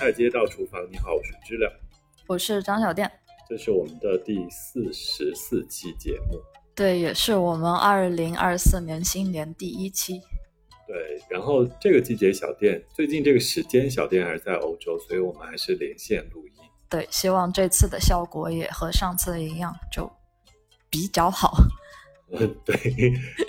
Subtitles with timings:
[0.00, 1.70] 菜街道厨房，你好，我是知了，
[2.26, 3.12] 我是张小店，
[3.46, 6.40] 这是我们的第四十四期节目，
[6.74, 10.18] 对，也是我们二零二四年新年第一期。
[10.88, 16.52] 对，然后这个季节小店最近这个时间小店还是在欧洲，所以我们还是连线录音。
[16.88, 20.10] 对，希望这次的效果也和上次一样，就
[20.88, 21.58] 比较好。
[22.32, 22.74] 嗯， 对，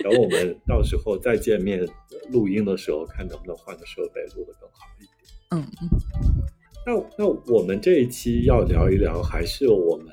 [0.04, 1.80] 然后我们到时候再见面
[2.28, 5.11] 录音的时候，看能不能换个设备录得更好一点。
[5.52, 5.88] 嗯嗯。
[6.84, 10.12] 那那我们这一期要聊一聊，还是我们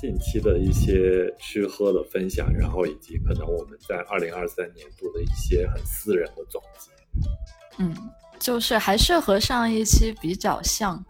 [0.00, 6.90] 近期的一些吃喝的分享，然后以及可能我们在二零二三年度的一些很私人的总结。
[7.78, 7.94] 嗯，
[8.40, 11.04] 就是还是和上一期比较像，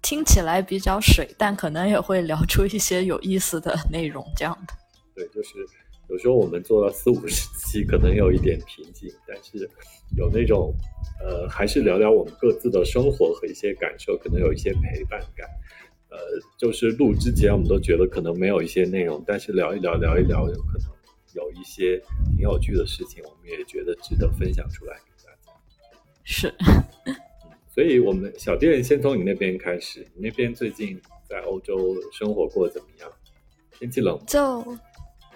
[0.00, 4.74] 听起来比较水，但可能也会聊出一些有意思的内容，这样的。
[5.16, 5.54] 对，就是
[6.08, 9.68] 有时候我们做到四五十期，可能有一点瓶颈，但是
[10.16, 10.74] 有那种
[11.20, 15.48] 呃，还是聊聊我们各自的生活和一些感受，可能有一些陪伴感。
[16.10, 16.18] 呃，
[16.56, 20.88] 就是录之前我们都觉得可能没有一些内容，但是聊一聊，聊一聊，有可能
[21.34, 25.52] 有一些挺有趣的事情，我们也觉得值得分享出来给大家。
[26.24, 26.54] 是，
[27.74, 33.10] 所以我们小店先从你那边开始，你那边最近在欧洲生活过怎么样？
[33.78, 34.24] 天气冷吗？
[34.26, 34.78] 就。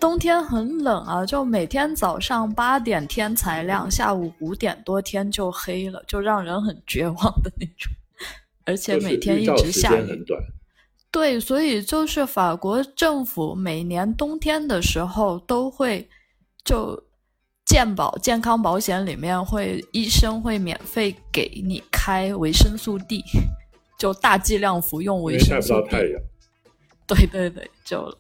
[0.03, 7.93] 冬天很冷啊，就每天早上八点天才亮，下午五点多天就黑了，就让人很绝望的那种。
[8.67, 10.25] 而且每天一直下雨。
[11.13, 16.09] 对，所以就是法国政府每年冬天的时候都会
[16.65, 17.01] 就
[17.65, 23.23] 健保健康保险里面会医生会免费给你开维生素 D，
[23.97, 25.89] 就大剂量服用维生素 D。
[25.91, 26.21] 太阳。
[27.07, 28.13] 对对对，就。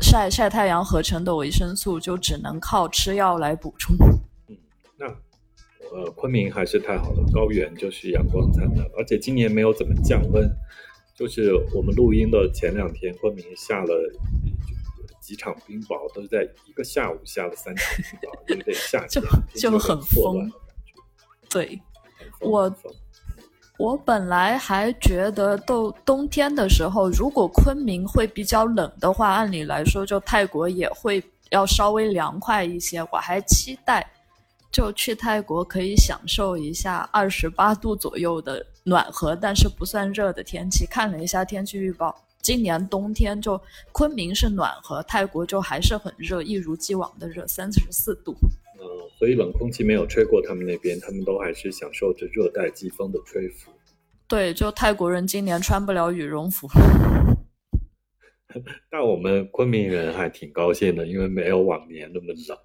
[0.00, 3.96] 晒晒太阳合成的维生素就只能靠吃药来补充。
[4.48, 4.56] 嗯，
[4.96, 5.06] 那
[5.90, 10.48] 呃，昆明还是太好了，高原就是阳光灿烂，而且今年没有怎么降温。
[11.14, 13.94] 就是我们录音的前两天，昆明下了
[15.20, 19.22] 几场冰雹，都是在一个下午下了三场冰雹，有点夏天
[19.56, 20.50] 就很疯。
[21.50, 21.80] 对，
[22.40, 22.72] 我。
[23.78, 33.00] 我本来还觉得，冬冬天的时候，如果昆明会比较冷的话，按理来说，就泰国也会要稍微凉快一些。
[33.12, 34.04] 我还期待，
[34.72, 40.84] 就去泰国可以享受一下二十八度左右的暖和，但是不算热的天气。
[40.84, 42.12] 看了一下天气预报，
[42.42, 43.60] 今年冬天就
[43.92, 48.34] 昆明是暖和，泰国就还是很热，一如既往的热，三十四度。
[48.88, 53.70] 嗯，所以冷空气没有吹过他们那边，他们都还是享受着热带季风的吹拂。
[54.26, 56.66] 对，就泰国人今年穿不了羽绒服，
[58.90, 62.58] 但我们昆明人还挺高兴的，因为没有往年那么冷。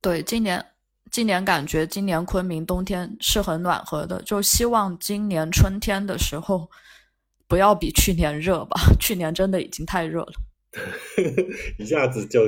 [0.00, 0.64] 对，今年
[1.10, 6.70] 今年感觉今年昆明冬天是很暖和的，就希望今年春天的时候
[7.48, 10.32] 不要比去年热吧，去年真的已经太热了，
[11.78, 12.46] 一下子就。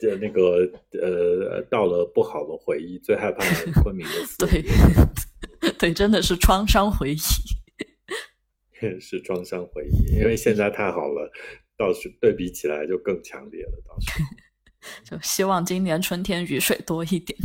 [0.00, 0.70] 的那个
[1.00, 3.44] 呃，到了不好的回忆，最害怕
[3.82, 7.18] 昆明的对， 对，真的是创伤回忆，
[9.00, 10.16] 是创伤回忆。
[10.18, 11.30] 因为现在太好了，
[11.76, 13.82] 倒是对比起来就更强烈了。
[13.86, 14.22] 倒是，
[15.04, 17.38] 就希望今年春天雨水多一点。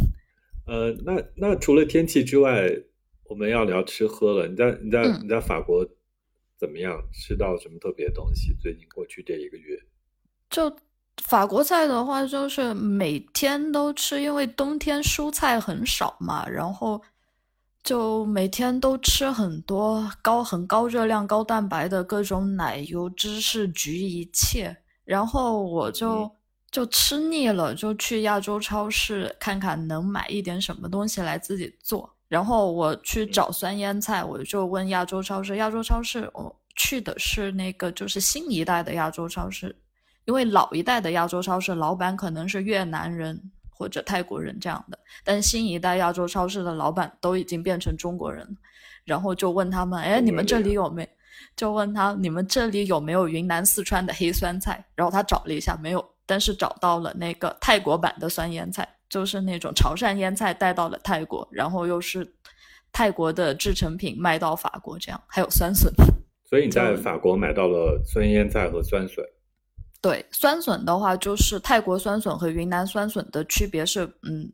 [0.65, 2.69] 呃，那那除了天气之外，
[3.25, 4.47] 我们要聊吃喝了。
[4.47, 5.87] 你在你在你在法国
[6.57, 7.01] 怎么样？
[7.11, 8.55] 吃到什么特别的东西？
[8.61, 9.79] 最近过去这一个月，
[10.49, 10.73] 就。
[11.21, 17.01] 法国菜的话，就是每天都吃，因为冬天蔬菜很少嘛，然后
[17.83, 24.75] 就每天都吃很多高很高热量、高蛋白的各种奶油、芝士、焗一切。
[25.05, 26.29] 然后我就
[26.71, 32.09] 就吃腻了，就去亚洲超市看看能买一点什么东西来自己做。
[32.27, 39.75] 然后我去找酸腌菜，我就问亚洲超市，亚洲超市我去的是那个就是新一代的亚洲超市。
[40.25, 48.57] 因为老一代的亚洲超市老板可能是越南人或者泰国人这样的，但新一代亚洲超市的老板都已经变成中国人，
[49.03, 51.07] 然后就问他们：“哎，你们这里有没？”
[51.57, 62.33] 就问他：“你们这里有没有云南、四川的黑酸菜？”然后他找了一下，没有，但是找到了那个泰国版的酸腌菜，就是那种潮汕腌菜带到了泰国，然后又是
[62.91, 65.91] 泰国的制成品卖到法国，这样还有酸笋。
[66.45, 69.25] 所以你在法国买到了酸腌菜和酸笋。
[70.03, 74.51] 对酸笋的话，就是泰国酸笋和云南酸笋的区别是，嗯，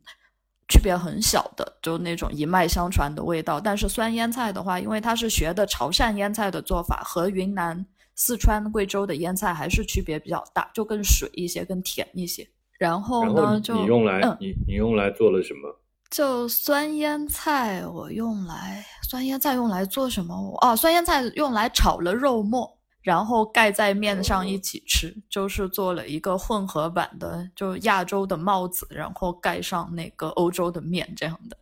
[0.68, 3.60] 区别很小的，就那种一脉相传的味道。
[3.60, 12.48] 但是酸腌菜的话，因为它是学的潮汕腌菜的做法，和云南、四川、贵州的腌菜还是区别比较大，就更水一些，更甜一些。
[12.78, 15.80] 然后呢，就你用来，你你用来做了什么？
[16.10, 20.56] 就酸腌菜，我用来酸腌菜用来做什么？
[20.60, 31.56] 哦，酸腌菜用来炒了肉末，然后盖在面上一起吃，就是做了一个混合版的，就亚洲的帽子，然后盖上那个欧洲的面这样的。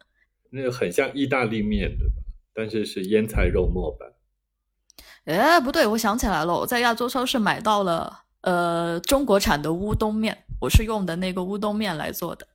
[0.50, 2.14] 那个很像意大利面，对吧？
[2.54, 4.08] 但是是腌菜肉末版。
[5.24, 12.48] 哎，不对，我想起来了，我在亚洲超市买到了呃中国产的乌冬面，我是用的那个乌冬面来做的。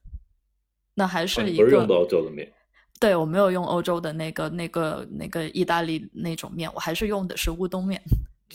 [0.96, 2.52] 那还是一个不是用的欧洲的面。
[3.00, 8.02] 对，我没有用欧洲的那个、那个、那个意大利那种面，我还是用的是乌冬面，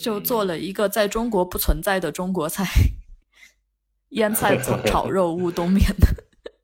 [0.01, 2.65] 就做了一个在中国不存在的中国菜——
[4.09, 5.83] 腌菜炒 炒肉乌冬面。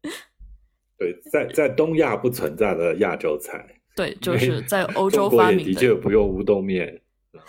[0.97, 3.81] 对，在在东亚不存在的亚洲菜。
[3.95, 5.65] 对，就是在欧洲发明的。
[5.65, 7.01] 的确不用乌冬面。
[7.31, 7.41] 对。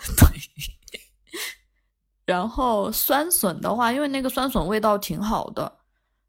[2.25, 5.79] 然后酸笋的话，因为那个酸笋味道挺好的，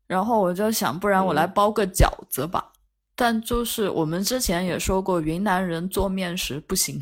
[0.06, 2.72] 然后我就想，不然我来包个饺子吧。
[3.16, 6.96] 但就是我们之前也说过，云南人做面食不行。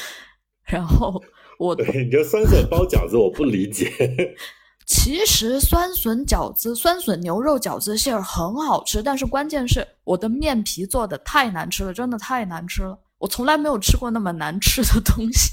[0.64, 1.22] 然后
[1.58, 3.90] 我对你这酸笋包饺子，我不理解。
[4.86, 12.96] 其实酸笋饺子、酸笋牛肉饺子馅儿很好吃，但是关键是我的面皮做的太难吃了，真的太难吃了。
[13.18, 15.50] 我从来没有吃过那么难吃的东西。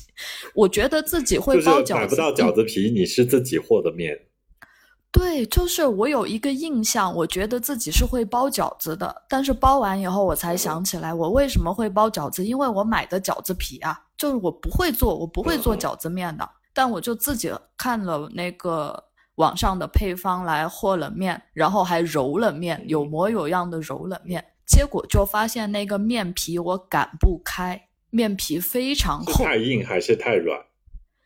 [0.53, 4.15] 我觉得自己会包饺子，买不到饺子皮，你是自己和的面。
[5.11, 12.45] 对，就是我有一个印象，我觉得自己是会包饺子的，但是包完以后我才想起来，我为什么会包饺子？
[12.45, 19.03] 因为我买的饺子皮啊，就是我不会做，我不会做饺子面的，但我就自己看了那个
[19.35, 30.59] 网上的配方来和了面，然后还揉了面，有模有样的揉了面，结果就发现那个面皮我擀不开，面皮非常厚，太硬还是太软？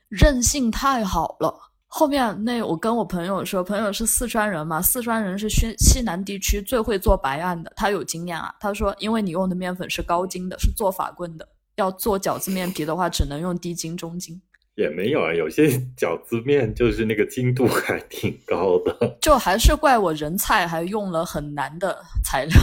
[0.10, 1.54] 韧性太好了。
[1.90, 8.54] 后面那我跟我朋友说，朋友是四川人嘛，四川人是西西南地区最会做白案的，他有经验啊。
[8.60, 11.48] 他说，因为你用的面粉是高筋的，是做法棍的，
[11.78, 14.40] 要做饺子面皮的话，只能用低筋、中筋。
[14.76, 19.18] 也没有啊，有些 饺子面就是那个筋度还挺高的。
[19.20, 22.56] 就还是怪我人菜，还用了很难的材料。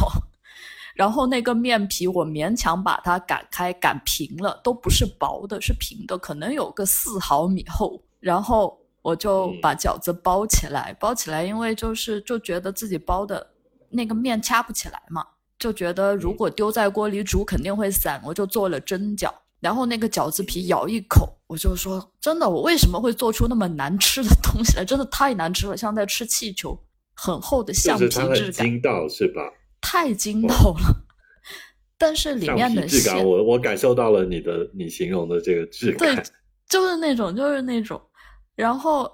[0.94, 8.02] 然后那个面皮我勉强把它擀开，擀平了，都不是薄的，是平的，可能有个四毫米厚。
[8.20, 8.78] 然后。
[9.04, 13.46] 我就把饺子包起来，包起来，因为就是就觉得自己包的
[13.90, 15.22] 那个面掐不起来嘛，
[15.58, 19.32] 就觉得如果丢在锅里煮肯定会散，我就做了蒸饺。
[19.60, 24.84] 然后那个饺子皮咬一口，我就说真的，我为什么会做出那么难吃的东西来？
[24.84, 26.78] 真的太难吃了，像在吃气球，
[27.14, 29.40] 很厚的橡皮质感，筋道是吧？
[29.80, 31.04] 太筋道了，
[31.96, 36.24] 但是里面的质感，我我感受到了你的你形容的这个质感，对，
[36.68, 37.98] 就是那种，就是那种。
[38.54, 39.10] 然后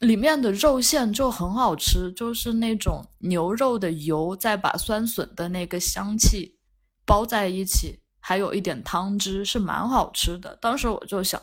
[0.00, 6.58] 里面的肉馅就很好吃，就是那种牛肉的油，再把酸笋的那个香气
[7.04, 10.56] 包在一起，还有一点汤汁，是蛮好吃的。
[10.60, 11.40] 当时我就想，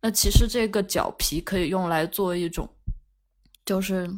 [0.00, 2.68] 那其实这个饺皮可以用来做一种，
[3.66, 4.08] 就是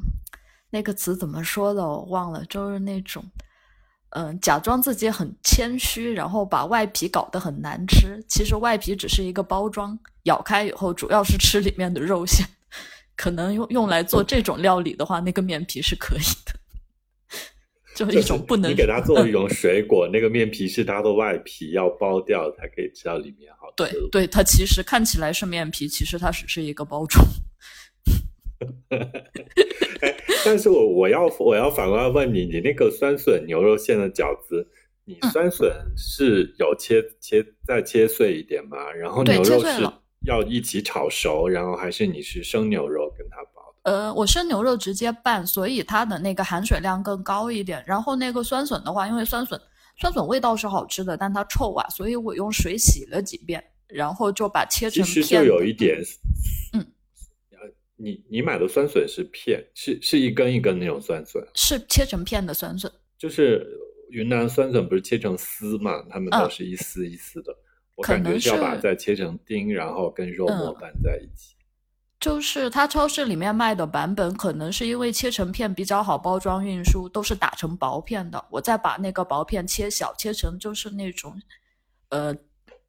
[0.68, 3.24] 那个词怎么说的我忘了，就是那种，
[4.10, 9.98] 嗯，假装自己很谦虚，然后把外皮搞得很难吃，其实外皮只是一个包装。
[10.24, 12.46] 咬开以后，主要是吃里面的肉馅，
[13.16, 16.52] 可能用用来做这种料理的话，那个面皮是可以的。
[17.94, 23.52] 就是一种不能你给它做一种水果，那个面皮是它的外皮，要剥掉才可以吃到里面。
[23.52, 27.24] 好，对对，它其实看起来是面皮，其实它只是一个包装。
[30.00, 34.66] 哎，但是我我要我要反过来问你，你那个酸笋牛肉馅的饺子，
[35.04, 38.90] 你酸笋是有切切再切碎一点吗？
[38.90, 39.88] 然后牛肉是。
[40.24, 43.92] 要一起炒熟，然后还是你是生牛肉跟它包的？
[43.92, 47.84] 呃，我生牛肉直接拌，所以它的那个含水量更高一点。
[47.86, 49.60] 然后那个酸笋的话，因为酸笋
[49.98, 55.14] 酸笋味道是好吃的，但它臭啊，所以我用水洗了几遍，然后就把切成片。
[55.14, 56.00] 其实就有一点，
[56.72, 56.84] 嗯，
[57.96, 62.90] 你你买的酸笋是片，是是一根一根那种酸笋，是切成片的酸笋。
[63.18, 63.66] 就是
[64.10, 66.02] 云南酸笋不是切成丝嘛？
[66.10, 67.54] 他们都是一丝一丝的。
[67.96, 71.54] 我感觉是要把再切成丁，然后跟肉末拌在一起。
[72.20, 78.42] 就是它超市里面卖的版本，可能是因为切成片比较好包装运输，都是打成薄片的。
[78.50, 81.38] 我再把那个薄片切小，切成就是那种，
[82.08, 82.34] 呃，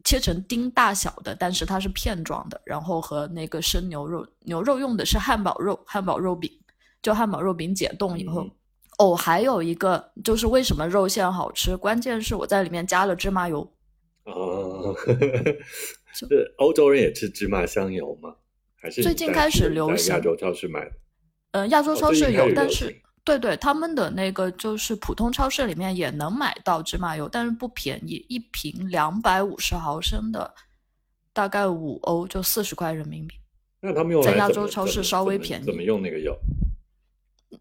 [0.06, 2.62] 切成丁大小的，但是它是片状的。
[2.64, 6.50] 然后和那个生牛肉，牛肉用的是汉堡肉，汉堡肉饼，
[7.02, 8.50] 就汉堡肉饼解冻以后。
[9.00, 13.70] 哦，还有一个就是为什么肉馅好吃，关键是我在里面加了芝麻油。
[14.26, 14.96] 哦，
[16.14, 18.36] 是 欧洲人也吃芝麻香油吗？
[18.76, 20.14] 还是最近开始流行？
[20.14, 20.92] 亚洲超市买的？
[21.52, 30.54] 嗯，亚洲超市有，但是对对，他们的那个就是普通超市里面也能买到芝麻油，但是不便宜，一瓶两百五十毫升的，
[31.34, 33.36] 大概五欧，就四十块人民币。
[33.80, 36.38] 那他们用在亚洲超市稍微便宜怎么用那个油？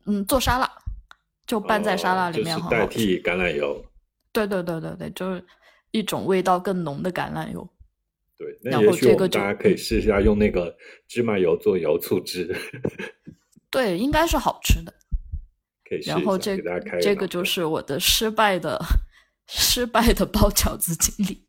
[0.07, 0.71] 嗯，做沙拉
[1.47, 2.87] 就拌在沙拉里面哦就是代。
[2.87, 3.85] 替橄榄油。
[4.33, 5.45] 对对对对对，就是
[5.95, 7.67] 一种味道更浓的橄榄油。
[8.37, 12.53] 对，那也许我们大家可以试一下用那个芝麻油做油醋汁，
[13.71, 14.93] 对，应该是好吃的。
[15.89, 16.17] 可以试一下。
[16.17, 18.77] 然后这给大家开这个就是我的失败的
[19.47, 21.47] 失败的包饺子经历。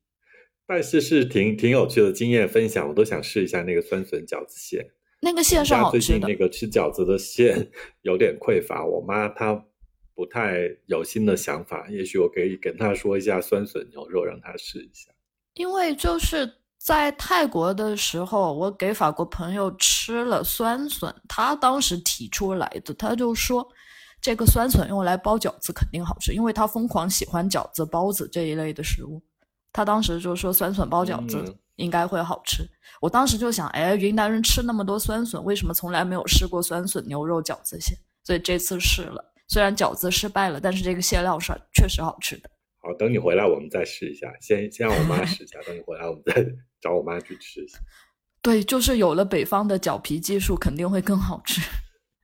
[0.68, 4.86] 但是是挺挺有趣的经验分享，我都想试一下那个酸笋饺子馅。
[5.22, 7.72] 那个馅是好吃的最近那，个吃饺子的馅
[8.04, 9.66] 有点匮乏，我妈她
[10.16, 15.12] 不太有新的想法，也许我可以跟他说一下酸笋牛肉，让他试一下。
[15.56, 23.68] 因为就是在泰国的时候，我给法国朋友吃了酸笋，他当时提出来的，他就说
[24.22, 29.22] 这个酸笋用来包饺子肯定好吃，因为他疯狂喜欢饺子、包子这一类的食物。
[29.74, 32.64] 他当时就说酸笋包饺子嗯应该会好吃。
[33.02, 37.98] 我当时就想，哎，云南人吃那么多酸笋，为什么从来没有试过酸笋牛肉饺子馅？
[38.24, 42.50] 所以这次试了，虽然饺子失败了，但是这个馅料是确实好吃的。
[42.80, 46.46] 好，等你回来我们再试一下，先先让我妈试一下，等你回来我们再
[46.82, 47.80] 找我妈去吃一下。
[48.42, 51.62] 对，就是有了北方的饺皮技术，肯定会更好吃。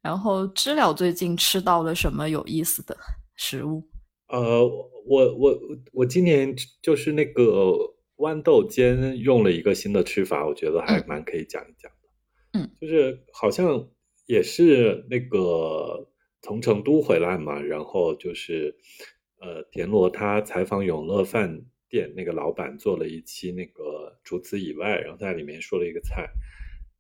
[0.03, 2.97] 然后知了最近吃到了什么有意思的
[3.35, 3.87] 食物？
[4.27, 4.65] 呃，
[5.05, 5.59] 我我
[5.93, 7.43] 我今年就是那个
[8.17, 12.59] 豌豆尖用了一个新的吃法，我觉得还嗯蛮可以讲一讲的。
[12.59, 13.87] 嗯，就是好像
[14.27, 16.07] 也是那个
[16.41, 18.75] 从成都回来嘛，然后就是
[19.39, 26.29] 呃，田螺他采访永乐饭店那个老板做了一期那个除此以外，然后在里面说了一个菜，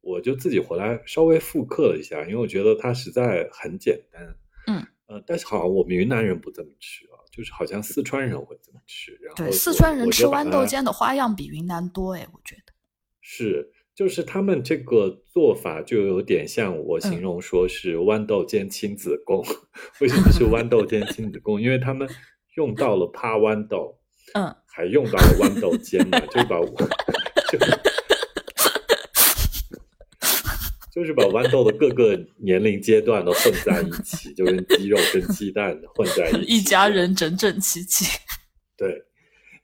[0.01, 4.35] 我就自己回来稍微复刻了一下，因为我觉得它实在很简单。
[4.67, 9.13] 嗯，呃，但是好像我们云南人不这么吃啊，就是好像四川人会这么吃。
[9.21, 12.73] 然后对，四川人吃豌豆尖的花样比云南多哎，我觉得。
[13.21, 13.71] 是，
[14.01, 19.45] 就是他们这个做法就有点像我形嗯容说是豌豆尖亲子贡。
[19.99, 21.61] 为什么是豌豆 尖亲子宫？
[21.61, 22.09] 因为他们
[22.55, 23.99] 用到了趴豌豆，
[24.33, 26.59] 嗯，还用到了豌豆尖嘛，就把
[27.51, 27.59] 就
[30.91, 38.17] 就是把豌豆的各个年龄阶段都混在一起，就跟鸡肉跟鸡蛋混在一起， 一家人整整齐齐。
[38.75, 39.03] 对，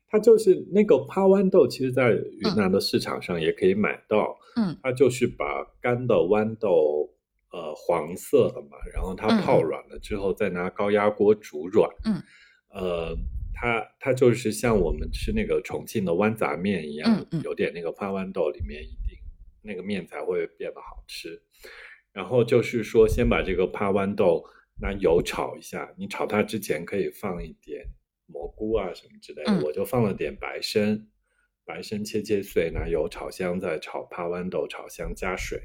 [0.10, 4.38] 它就是那个趴豌豆，其实在云南的市场上也可以买到。
[4.56, 7.10] 嗯，它就是把干的豌豆，
[7.52, 11.90] 呃，黄色的嘛，然后它嗯泡软了之后，再拿高压锅煮软。
[12.06, 12.24] 嗯，
[12.70, 13.18] 呃，
[13.54, 19.20] 它它就是像我们吃那个重庆的豌杂面一样，嗯嗯有点那个趴豌豆里面一定
[19.62, 21.42] 那个面才会变得好吃。
[22.14, 24.44] 然后就是说，先把这个趴豌豆
[24.82, 27.86] 拿油炒一下，你炒它之前可以放一点
[28.28, 31.08] 蘑菇啊什么之类的，嗯我就放了点白参，
[31.66, 35.62] 白参切切碎，拿油炒香，再炒趴豌豆，炒香加水，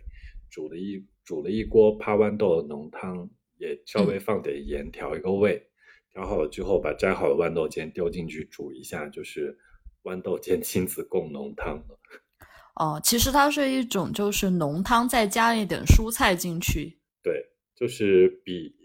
[0.50, 3.28] 煮了一煮了一锅趴豌豆的浓汤，
[3.58, 5.68] 也稍嗯微放点盐调一个味，
[6.12, 9.56] 调好了之后把摘好的豌豆尖丢进去煮一下，就是
[10.04, 11.98] 豌豆尖亲子贡浓汤了。
[12.76, 16.98] 哦，其实它是一种就是浓汤，再加一点蔬菜进去。
[17.22, 17.44] 对，
[17.76, 18.81] 就是比呃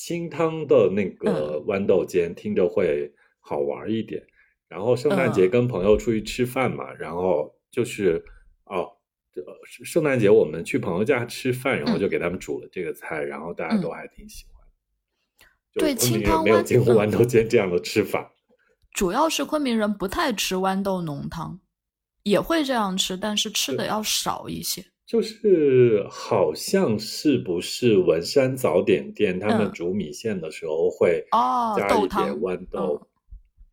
[0.00, 4.26] 清汤的那嗯个豌豆尖听着会好玩一点。
[4.66, 8.24] 然后圣诞节嗯跟朋友出去吃饭嘛，然后就是
[8.64, 8.88] 哦，
[9.84, 14.66] 圣诞节我们去朋友家吃饭，然后嗯就给他们煮了这个菜，然后大家都还挺喜欢。
[15.74, 18.32] 就对清汤没有见过嗯豌豆尖这样的吃法。
[18.94, 21.60] 主要是昆明人不太吃豌豆浓汤，
[22.22, 24.82] 也会这样吃，但是吃的要少一些。
[25.10, 29.72] 就是好像是不是文山早点店他们嗯。
[29.72, 33.08] 煮米线的时候会哦加一点豌豆，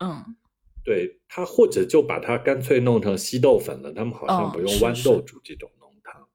[0.00, 0.34] 嗯，
[0.82, 6.26] 对他或者就把它干脆弄成稀豆粉了，他们好像哦不用豌豆煮这种浓汤，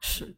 [0.00, 0.34] 是。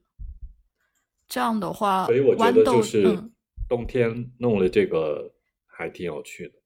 [1.27, 3.33] 这样的话，所以我觉得就是嗯。
[3.71, 5.33] 冬天弄了这个
[5.65, 6.60] 还挺有趣的。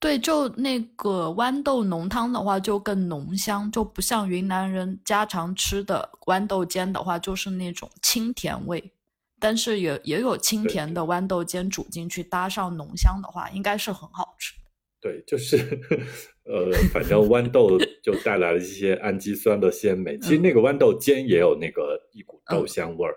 [0.00, 8.92] 对，就那个豌豆浓汤的话，就更浓香，就不像云南人家常吃的豌豆尖的话，就是那种清甜味。
[9.40, 14.70] 但是也也有清甜的豌豆尖煮进去，搭上浓香的话，应该是很好吃的。
[15.00, 15.56] 对，就是
[16.44, 20.18] 呃，反正豌豆就带来了一些氨基酸的鲜美。
[20.18, 23.16] 其实那个豌豆尖也有那个一股豆香味儿，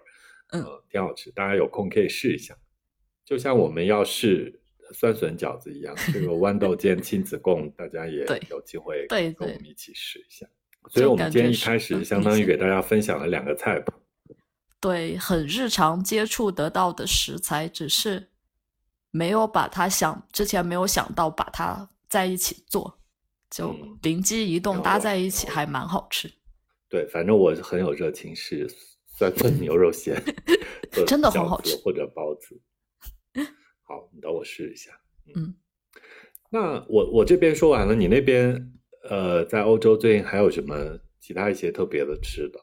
[0.52, 1.32] 嗯呃，挺好吃。
[1.32, 2.56] 大家有空可以试一下。
[3.26, 4.61] 就像我们要试
[4.93, 10.48] 酸笋饺子一样，这个豌豆尖 亲子贡，大家也有机会跟我们一起试一下。
[10.89, 13.93] 所以我们今天一开始相当于给大家分享了两个菜谱。
[14.79, 18.29] 对，很日常接触得到的食材，只是
[19.12, 22.98] 没有把它想之前没有想到把它在一起做，
[23.51, 26.31] 就灵机一动搭在一起，还蛮好吃。
[26.89, 28.67] 对，反正我很有热情，是
[29.05, 30.19] 酸笋牛肉 馅，
[31.05, 32.60] 真的很好吃，或者包子。
[33.91, 34.91] 好，你等我试一下。
[35.36, 35.53] 嗯，
[36.50, 38.71] 那我我这边说完了，你那边
[39.10, 42.60] 呃，在欧洲最近还有什么其他一些特别的吃的？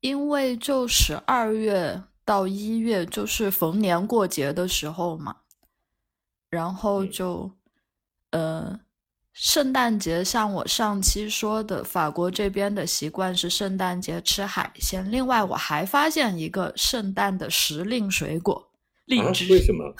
[0.00, 5.36] 因为就十二月到一月就是逢年过节的时候嘛，
[6.48, 7.50] 然后就
[8.30, 8.80] 呃。
[9.34, 15.10] 圣诞节像我上期说的，法国这边的习惯是圣诞节吃海鲜。
[15.10, 18.70] 另外，我还发现一个圣诞的时令水果——
[19.08, 19.50] 荔枝。
[19.50, 19.90] 为什么？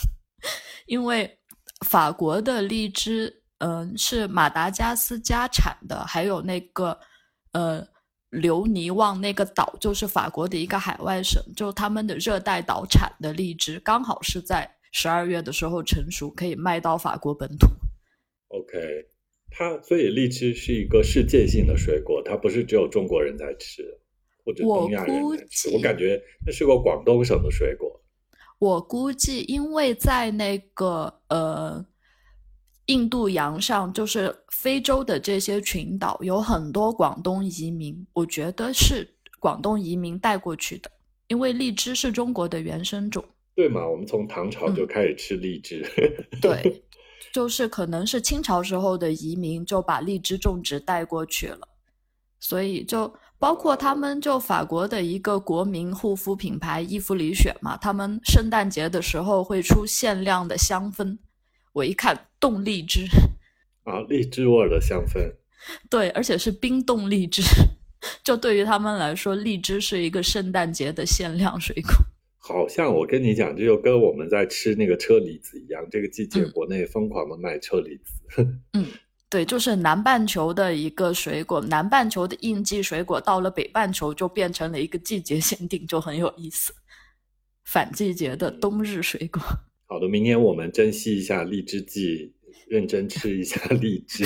[0.87, 1.39] 因为
[1.87, 6.99] 法国的荔枝，嗯，是马达加斯加产的，还有那个
[7.53, 7.87] 呃
[8.31, 17.67] 留尼旺那个岛，就是法国的一个海外省，就他们的热带岛产的荔枝，刚好是在十二月的时候成熟，可以卖到法国本土。
[18.49, 19.09] OK。
[19.55, 23.83] 它所以荔枝是一个世界性的水果，它不是只有中国人在吃，
[24.43, 25.69] 或者东亚人在吃。
[25.75, 28.02] 我感觉那是个广东省的水果。
[28.63, 31.85] 我估计，因为在那个呃
[32.87, 38.07] 印度洋上，就是非洲的这些群岛，有很多广东移民。
[38.13, 40.89] 我觉得是广东移民带过去的，
[41.27, 43.25] 因为荔枝是中国的原生种。
[43.57, 43.85] 对嘛？
[43.85, 45.85] 我们从唐朝就开始吃荔枝。
[46.41, 46.85] 对。
[47.35, 51.67] 就是可能是清朝时候的移民就把荔枝种植带过去了，
[52.39, 61.19] 所以就包括他们就法国的一个国民护肤品牌伊芙丽雪嘛，他们圣诞节的时候会出限量的香氛，
[61.73, 63.05] 我一看冻荔枝
[63.83, 65.29] 啊，荔枝味的香氛，
[65.91, 67.43] 对，而且是冰冻荔枝，
[68.23, 71.91] 就对于他们来说，荔枝是一个圣诞节的限量水果。
[72.39, 78.47] 好像我跟你讲，这就跟我们在吃那个车厘子一样，这个季节国内疯狂的卖车厘子。
[78.75, 78.87] 嗯，
[79.33, 86.75] 对，就是南半球的一个水果，南半球的应季水果到了北半球就变成了一个季节限定，就很有意思。
[87.65, 89.41] 反季节的冬日水果。
[89.89, 92.35] 好的，明年我们珍惜一下荔枝季，
[92.69, 94.23] 认真吃一下荔枝，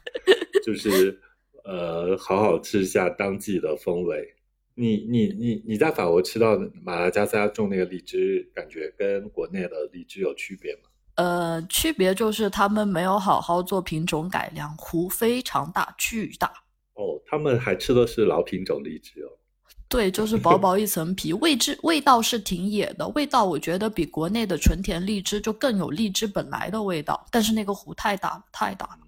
[0.64, 1.20] 就是
[1.64, 4.34] 呃，好好吃一下当季的风味。
[4.74, 10.87] 你你你你在法国吃到马达加斯加种那个荔枝，感觉跟国内的荔枝有区别吗？
[11.18, 16.46] 呃，区别就是他们没有好好做品种改良，湖非常大，巨大。
[16.94, 19.30] 哦，他们还吃的是老品种荔枝哦。
[19.88, 28.98] 对，就是薄薄一层皮，味质味道是挺野的，味道我觉得比国内的纯甜荔枝就更有荔枝本来的味道，但是那个湖太大了，太大了。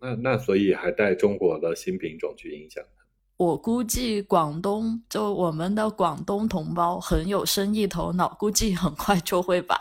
[0.00, 2.84] 那那所以还带中国的新品种去影响。
[3.36, 9.76] 我估计广东就我们的广东同胞很有生意头脑，估计很快就会把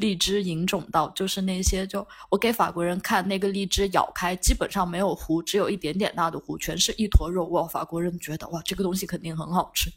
[0.00, 7.44] 荔枝引种到，就是那些就我给法国人看那个荔枝咬开，基本上没有核，只有一点点大的核，全是一坨肉。
[7.46, 9.92] 哇，法国人觉得哇这个东西肯定很好吃。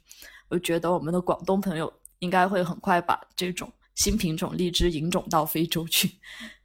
[0.49, 6.11] 我觉得我们的广东朋友应该会很快把这种新品种荔枝引种到非洲去。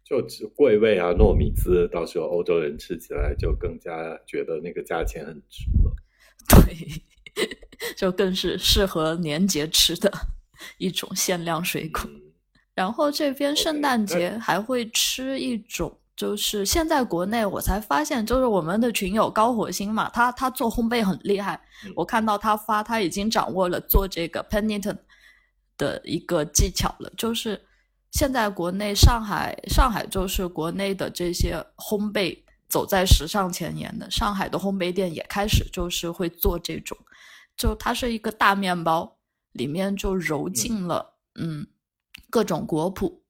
[0.04, 0.20] 就
[0.56, 3.92] 贵味啊，糯米糍，到时候欧洲人吃起来就更加
[4.26, 5.94] 觉得那个价钱很值了。
[6.48, 7.46] 对，
[7.94, 10.10] 就更是适合年节吃的
[10.78, 12.02] 一种限量水果。
[12.78, 21.60] 然后这边圣诞节还会吃一种，就是现在国内我才发现，就是我们的群友高火星嘛，他他做烘焙很厉害。
[21.96, 24.98] 我看到他发，他已经掌握了做这个 penitent
[25.76, 27.12] 的一个技巧了。
[27.16, 27.60] 就是
[28.12, 32.38] 现在国内上海，上海就是国内的这些烘焙。
[32.68, 36.94] 走在时尚前沿的上海的烘焙店也开始就是会做这种，
[37.56, 39.16] 就它是一个大面包，
[39.52, 41.66] 里面就揉进了嗯
[42.30, 43.20] 各种果脯。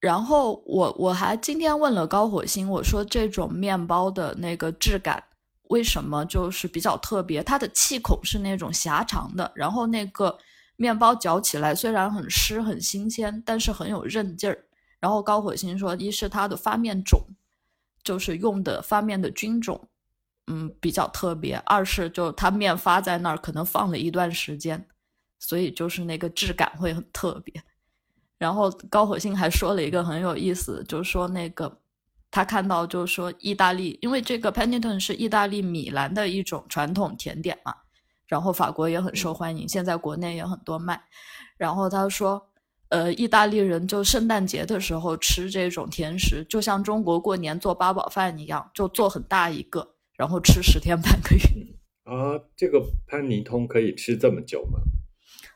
[0.00, 5.22] 然后我我还今天问了高火星，我说这种面包的那个质感
[5.68, 7.42] 为什么就是比较特别？
[7.42, 10.38] 它的气孔是那种狭长的，然后那个
[10.76, 14.64] 面包嚼起来虽然很湿很新鲜，但是很有韧劲儿。
[14.98, 17.20] 然后高火星说，一是它的发面种。
[18.04, 19.88] 就是用的发面的菌种，
[20.48, 21.54] 嗯，比较特别。
[21.58, 24.84] 二是就它面发在那儿，可能放了一段时间，
[25.38, 27.62] 所以就是那个质感会很特别。
[28.42, 31.72] 然后高火星还说了一个很有意思，就是说那个
[32.28, 37.72] 他看到就是说意大利，因为这个 panettone 是意大利米兰的一种传统甜点嘛，
[38.26, 41.00] 然后法国也很受欢迎，现在国内也很多卖。
[41.56, 42.48] 然后他说。
[42.92, 51.42] 呃，意大利人就圣诞节的时候吃这种甜食，就像中国过年做八宝饭一样，就做很大一个，然后吃十天半个月。
[52.04, 54.78] 啊， 这个潘尼通可以吃这么久吗？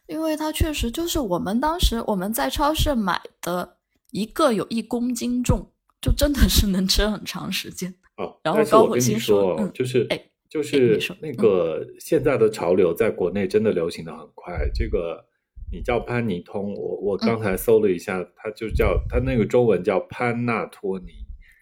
[0.07, 3.77] 因为它确实就是我们当时我们在超市买的
[4.13, 7.95] 一个有一公斤重，就真的是能吃很长时间。
[8.17, 14.71] 哦，然后高火星说就是哎就是那个现在的潮流在国内真的流行的很快。
[14.75, 15.23] 这个
[15.71, 21.13] 你叫潘尼通，我我嗯刚才搜了一下，它就叫它那个中文叫潘纳托尼，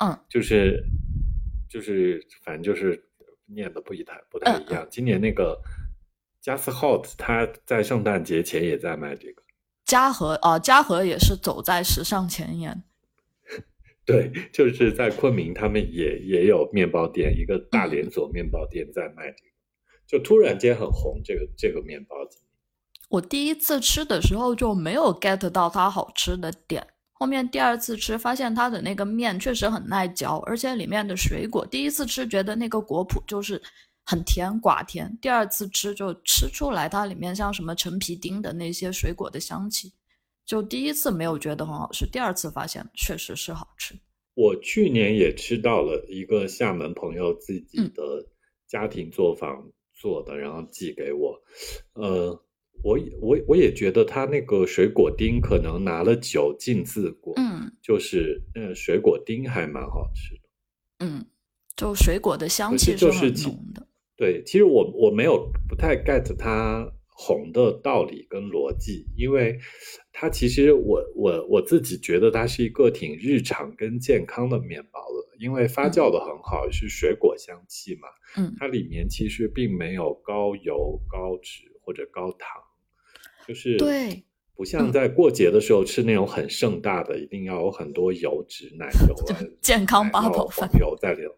[0.05, 0.85] 嗯，就是
[1.69, 3.03] 就是反正就是
[3.47, 4.87] 念的不一太不太一样。
[4.91, 5.59] 今年那个
[6.45, 9.43] Just Hot，他在圣诞节前也在卖这个。
[9.87, 12.83] 嘉禾啊，嘉禾也是走在时尚前沿。
[14.05, 19.51] 对，就是在昆明，他们也也有面包店，一个大连锁面包店在卖这个，
[20.07, 21.23] 就突然间很红。
[21.25, 22.15] 这个这个面包
[23.09, 33.63] 我第一次吃的时候就没有 get 到它好吃的点，后面第二次吃发现它的那个面确实很耐嚼，而且里面的水果，第一次吃觉得那个果脯就是
[34.05, 39.93] 很甜寡甜，第二次吃就吃出来它里面像什么陈皮丁的那些水果的香气，
[40.45, 43.95] 就第一次没有觉得很好吃，第二次发现确实是好吃。
[44.35, 48.27] 我去年也吃到了一个厦门朋友自己嗯的
[48.67, 51.41] 家庭作坊做的，然后寄给我。
[51.95, 52.45] 呃，
[52.83, 61.07] 我也我我也觉得他那个水果丁可能拿了酒浸渍过，嗯就是嗯水果丁还蛮好吃的。
[61.07, 61.25] 嗯，
[61.77, 63.87] 就水果的香可气很是就是浓的。
[64.17, 69.59] 对，其实我我没有不太 get 它红的道理跟逻辑，因为
[70.13, 82.49] 它其实我我我自己觉得它是一个挺日常跟健康的面包了，因为发酵的很好，是水果香气嘛，嗯它里面其实并没有高油、高脂或者高糖，
[83.47, 84.25] 就是对，
[84.57, 91.35] 不像嗯在过节的时候吃那种很盛大的，一定要有很多油脂、奶油啊， 健康八宝饭黄油在里头。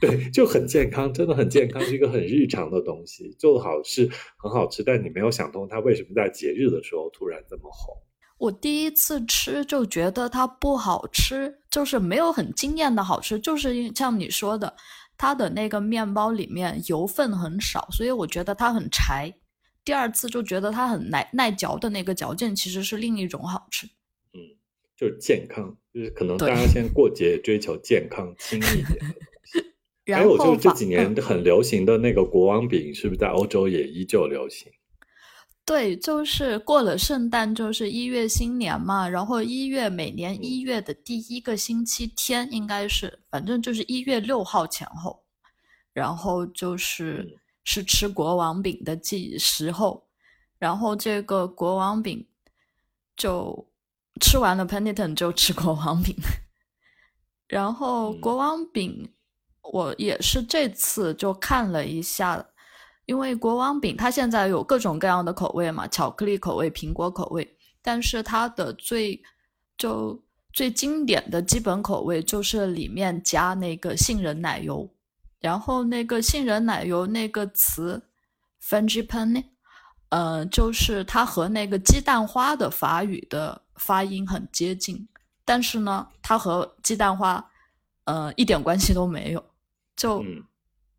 [0.00, 7.96] 对，就很健康，真的很健康，是一个很日常的东西，做的好是很好吃，但你没有想通它为什么在节日的时候突然这么红。
[8.38, 14.74] 我第一次吃就觉得它不好吃，就是没有很惊艳的好吃，就是因像你说的，
[15.16, 19.32] 它的那个面包里面油分很少，所以我觉得它很柴。
[19.84, 23.86] 第二次就觉得它很耐耐嚼的那个嚼劲，其实是另一种好吃。
[24.34, 24.40] 嗯
[24.96, 28.98] 就是健康，就是可能大家现在过节追求健康轻一点。
[30.04, 31.22] 然还有就是这几年嗯。
[31.22, 34.70] 很流行的那个国王饼，是不是在欧洲也依旧流行？
[35.64, 45.22] 对，就是过了圣诞，就是一月新年嘛，然后一月每年一月的第一个星期天，应该是反正就是一月六号前后，
[45.92, 47.38] 然后就是嗯。
[47.64, 50.04] 是吃国王饼的季时候，
[50.58, 52.26] 然后这个国王饼
[53.16, 53.70] 就
[54.20, 56.12] 吃完了 Penitent 就吃国王饼，
[57.46, 58.20] 然后嗯。
[58.20, 59.08] 国王饼
[59.72, 62.46] 我也是这次就看了一下。
[63.06, 69.20] 因为国王饼它现在有各种各样的口味嘛，巧克力口味、苹果口味，但是它的最
[69.76, 74.88] 就最经典的基本口味就是里面加那个杏仁奶油，
[75.40, 78.00] 然后那个杏仁奶油那个词
[78.60, 79.44] f r a n g i p a n
[80.10, 85.08] 呃，就是它和那个鸡蛋花的法语的发音很接近，
[85.44, 87.44] 但是呢，它和鸡蛋花
[88.04, 89.42] 呃一点关系都没有，
[90.02, 90.22] 就。
[90.22, 90.42] 嗯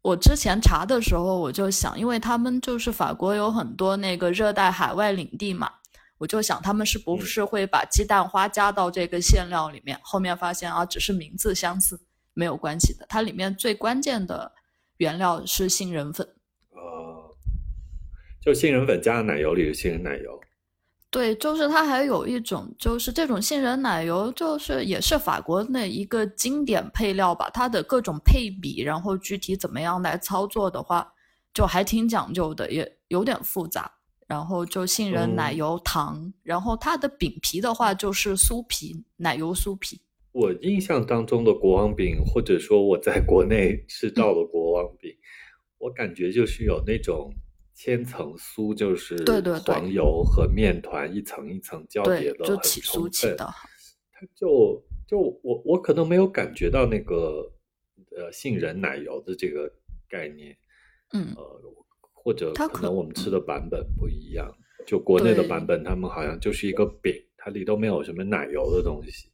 [0.03, 5.71] 我之前查的时候，我就想，因为他们就是法国有很多那个热带海外领地嘛，
[6.17, 9.97] 我就想他们是不是会把鸡蛋花加到这个馅料里面？
[10.03, 12.01] 后面发现啊，只是名字相似，
[12.33, 13.05] 没有关系的。
[13.07, 14.51] 它里面最关键的
[14.97, 16.27] 原料是杏仁粉。
[16.71, 17.37] 呃，
[18.41, 20.37] 就杏仁粉加在奶油里的杏仁奶油。
[21.13, 27.51] 对，就是它还有一种，就是这种杏仁奶油，就是也是法国那一个经典配料吧。
[27.53, 31.13] 它的各种配比，然后具体怎么样来操作的话，
[31.53, 33.91] 就还挺讲究的，也有点复杂。
[34.25, 40.01] 然后就杏仁奶嗯油、糖，然后它的饼皮的话就是酥皮，奶油酥皮。
[40.31, 45.13] 我印象当中的国王饼，或者说我在国内吃到的国王饼，
[45.77, 47.31] 我感觉就是有那种
[47.83, 53.09] 千层酥，就是对对对黄油和面团一层一层交叠的，就起酥。
[53.09, 53.45] 起的。
[54.13, 57.51] 它就就我我可能没有感觉到那个
[58.15, 59.69] 呃杏仁奶油的这个
[60.07, 60.55] 概念，
[61.11, 61.43] 嗯，呃，
[62.13, 64.49] 或者它可可能我们吃的版本不一样。
[64.87, 69.29] 就国内的版本，他们好像就是一个饼，它里头没有什么奶油的东西，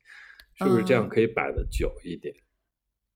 [0.55, 2.33] 是不是这样嗯可以摆的久一点？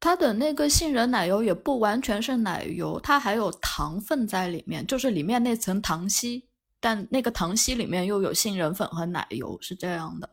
[0.04, 6.44] 它的那个杏仁奶油也不完全是奶油，它还有糖分在里面，就是里面那层糖稀，
[6.82, 10.30] 但那个糖稀里面又有杏仁粉和奶油，是这样的。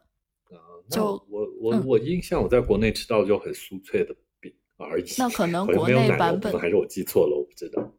[0.88, 5.04] 就我我嗯我印象我在国内吃到就很酥脆的饼而已。
[5.16, 7.94] 那可能 国内版本还是我记错了，我不知道，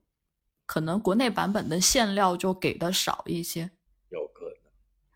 [0.66, 3.62] 可能国内版本的馅料就给的少一些。
[4.10, 4.44] 有可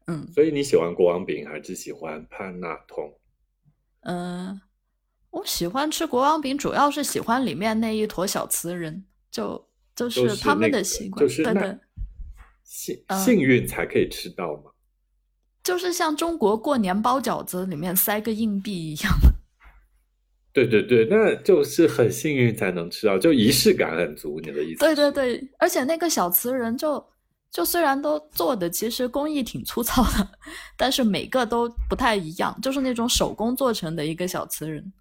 [0.08, 0.22] 能。
[0.24, 3.14] 嗯，所以你喜欢国王饼还是喜欢潘纳通？
[4.04, 4.62] 嗯，
[5.36, 11.78] 我喜欢吃国王饼，主要是喜欢里面那一坨小瓷人，就就就是他们的习惯，就是那对对，
[12.64, 14.72] 幸嗯幸运才可以吃到嘛。
[15.62, 19.12] 就是像中国过年包饺子里面塞个硬币一样。
[20.54, 24.40] 对对对，那就是很幸运才能吃到，就仪式感很足。
[24.40, 24.80] 你的意思？
[24.80, 27.06] 对对，对，而且那个小瓷人就
[27.52, 30.30] 就虽然都做的其实工艺挺粗糙的，
[30.78, 34.94] 但是每个都不太一样，就是那种手工做成的一个小瓷人，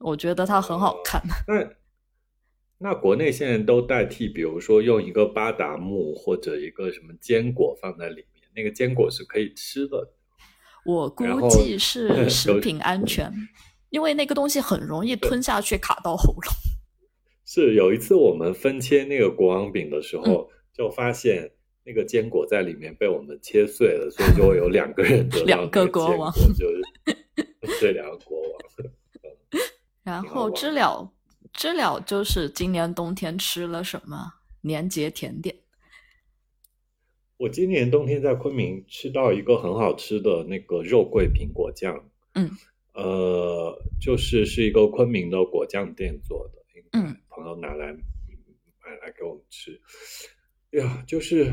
[0.00, 1.22] 我觉得它很好看。
[1.46, 1.70] 那
[2.78, 10.14] 那国内现在都代替，比如说用一个巴达木或者一个什么坚果放在里面，那个坚果是可以吃的。
[10.86, 13.30] 我估计是 食品安全，
[13.90, 16.52] 因为那个东西很容易吞下去卡到喉咙。
[17.44, 21.50] 是有一次我们分切那个国王饼的时候，嗯就发现
[21.84, 26.80] 那个坚果在里面被我们切碎了，所以就会有两个人得到两个国王就是
[27.78, 28.50] 这两个国王。
[30.10, 31.12] 然后知了，
[31.52, 35.54] 知了就是今年冬天吃了什么年节甜点？
[37.36, 42.50] 我今年冬天在昆明吃到一个很好吃的那个肉桂苹果酱，嗯，
[42.92, 46.58] 呃，就是是一个昆明的果酱店做的，
[46.98, 49.80] 嗯，朋友拿来买来给我们吃，
[50.72, 51.50] 呀，就是，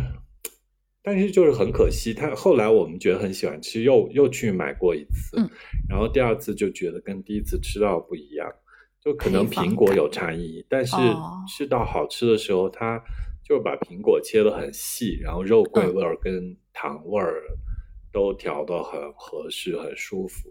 [1.08, 5.50] 但是就是很可惜，他后来我们觉得很喜欢吃，又又去买过一次，嗯，
[5.88, 8.46] 然后第二次就觉得跟第一次吃到不一样，
[9.02, 11.46] 就可能苹果有差异，但是哦。
[11.48, 13.02] 吃到好吃的时候，它
[13.42, 15.96] 就把苹果切的很细，然后肉桂嗯。
[15.96, 17.42] 味儿跟糖味儿
[18.12, 20.50] 都调得很合适，很舒服。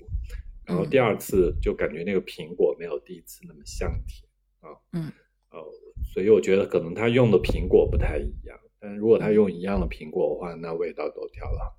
[0.64, 0.88] 然后嗯。
[0.88, 4.26] 第二次就感觉那个苹果没有第一次那么香甜
[4.60, 5.12] 啊，嗯，
[5.50, 5.62] 呃，
[6.14, 11.76] 所以我觉得可能他用的苹果不太一样，但如果他用一样的苹果的话，那味道都调得很好。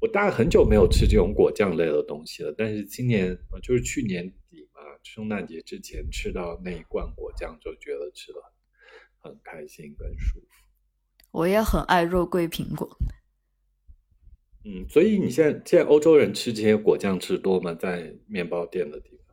[0.00, 8.38] 我大概很久没有吃这种果酱类的东西了，但是今年呃就是去年底嘛，圣诞节之前吃到那一罐果酱，就觉得吃的
[9.18, 10.46] 很开心跟舒服。
[11.30, 12.88] 我也很爱肉桂苹果。
[14.64, 17.74] 嗯，所以你现在现在欧洲人吃这些果酱吃多吗？
[17.74, 19.27] 在面包店的地方？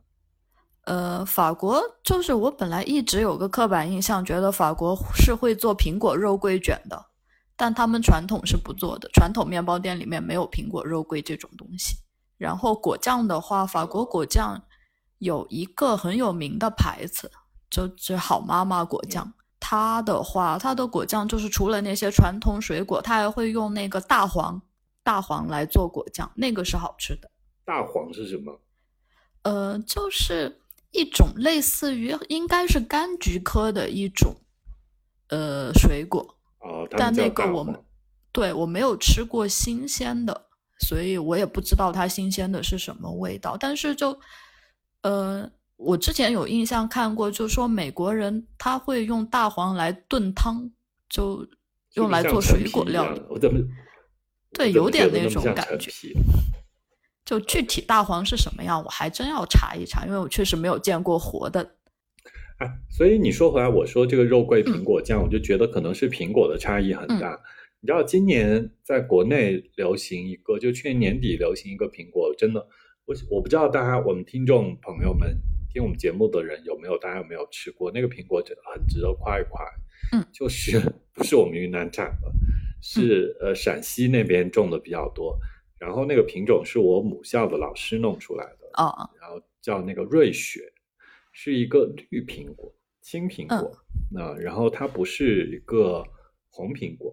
[0.86, 7.06] 呃，法国就是我本来一直有个刻板印象，觉得法国是会做苹果肉桂卷的，
[7.56, 11.96] 但他们传统是不做的，传统面包店里面没有苹果肉桂这种东西。
[12.38, 14.62] 然后果酱的话，法国果酱
[15.18, 17.32] 有一个很有名的牌子，
[17.68, 19.32] 就是好妈妈果酱。
[19.58, 24.62] 它的话，它的果酱就是除了那些传统水果，它还会用那个大黄
[25.02, 27.28] 大黄来做果酱，那个是好吃的。
[27.64, 28.60] 大黄是什么？
[29.42, 30.60] 呃，就是
[30.96, 34.34] 一种类似于应该是柑橘科的一种
[35.28, 37.78] 呃水果，哦，但那个我们。
[38.32, 40.48] 对我没有吃过新鲜的，
[40.80, 43.56] 所以我也不知道它新鲜的是什么味道。
[43.58, 44.20] 但是就
[45.00, 50.70] 呃，我之前有印象看过，就说美国人他会用大黄来炖汤，
[51.08, 51.48] 就
[51.94, 53.22] 用来做水果料理。
[54.52, 55.90] 对有点那种感觉
[57.26, 61.60] 就具体大黄是什么样，我还真要查一查，因为我确实没有见过活的。
[62.58, 67.38] 啊，所以你说回来，我说这个肉桂嗯苹果酱，我就觉得可能是苹果的差异很大。
[67.80, 72.66] 你知道，今年在国内流行一个，就去年年底流行一个苹果，真的，
[73.04, 75.36] 我我不知道大家我们听众朋友们
[75.68, 79.62] 听我们节目的人有没有，大家有没有吃过那个苹果，真的很值得夸一夸。
[80.12, 80.80] 嗯， 就是
[81.12, 82.32] 不是我们云南产的，
[82.80, 85.38] 是、呃陕西那边种的比较多。
[85.78, 90.72] 然后那个品种是我母校的老师弄出来的，哦，然后叫那个瑞雪，
[91.32, 93.72] 是一个绿苹果，青苹果。
[94.10, 96.04] 那、然后它不是一个
[96.48, 97.12] 红苹果，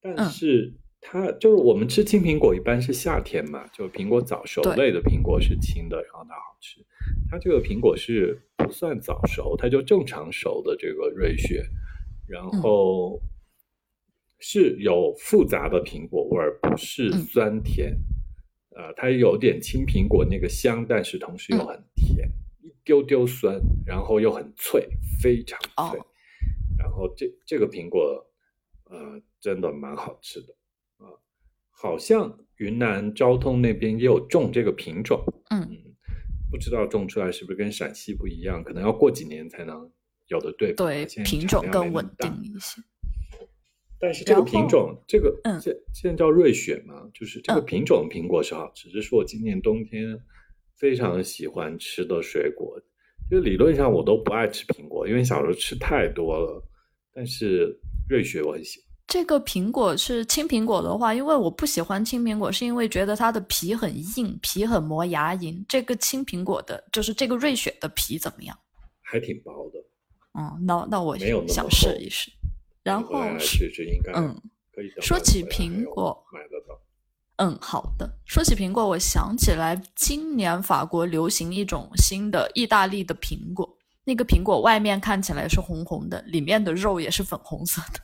[0.00, 6.80] 但嗯是它就是我们吃青苹果一般是夏天嘛，就苹果早熟类的苹果是青的，然后它好吃。
[7.30, 11.64] 它这个苹果是不算早熟，它就正常熟的这个瑞雪，
[12.26, 13.20] 然嗯后
[14.40, 17.96] 是有复杂的苹果味儿，不是嗯酸甜。
[18.76, 22.28] 呃，它有点青苹果那个香，但是同时又很甜，
[22.62, 24.88] 一丢丢酸，然后又很脆，
[25.20, 26.00] 非常脆。
[26.00, 26.06] 哦
[26.78, 28.26] 然后这这个苹果，
[28.84, 30.46] 呃，真的蛮好吃的
[30.96, 31.12] 啊、
[31.68, 35.76] 好像云南昭通那边也有种这个品种，嗯嗯，
[36.50, 39.90] 不知道种出来是不是跟陕西不一样，可能要过几年才能
[40.28, 40.76] 有的对比。
[40.76, 42.80] 对，品种更稳定一些。
[44.00, 50.18] 但是这个品种，这个嗯现现在叫瑞雪嘛，就是这个嗯品种的苹果是好吃，这是我今年冬天
[50.78, 52.80] 非常喜欢吃的水果。
[53.30, 56.60] 就理论上我都不爱吃苹果，因为小时候吃太多了。
[57.14, 58.86] 但是瑞雪我很喜欢。
[59.06, 65.64] 这个苹果是青苹果的话，因为我不喜欢青苹果，是因为觉得它的皮很硬，皮很磨牙龈。
[65.68, 68.56] 这个青苹果的，就是这个瑞雪的皮怎么样？
[69.02, 69.78] 还挺薄的。
[70.38, 72.30] 嗯，那那我想试一试。
[72.82, 74.34] 然后试试应该嗯，
[74.72, 74.90] 可以。
[75.00, 76.80] 说起苹果，买得到。
[77.36, 78.18] 嗯，好的。
[78.26, 88.00] 说起苹果，我想起来今年法国流行一种新的意大利的苹果，那个苹果外面看起来是红红的，里面的肉也是粉红色的。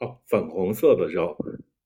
[0.04, 1.36] 哦，粉红色的肉，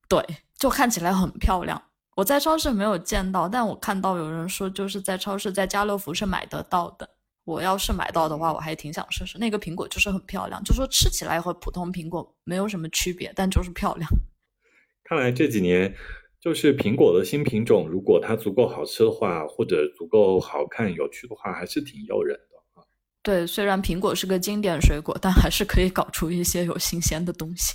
[0.09, 0.25] 对，
[0.59, 1.83] 就看起来很漂亮。
[2.15, 7.07] 我在超市没有见到，但我看到有人说就是在超市，在家乐福是买得到的。
[7.47, 9.39] 我要是买到的话，我还挺想试试。
[9.39, 14.11] 那个苹果就是很漂亮，就说吃起来和普通苹果没有什么区别，但就是漂亮。
[15.05, 15.95] 看来这几年
[16.41, 22.85] 就是苹果的新品种，如果它足够好吃的话，或者足够好看、有趣的话，还是挺诱人的啊。
[23.23, 27.75] 对，虽然苹果是个经典水果，但还是可以搞出一些有新鲜的东西。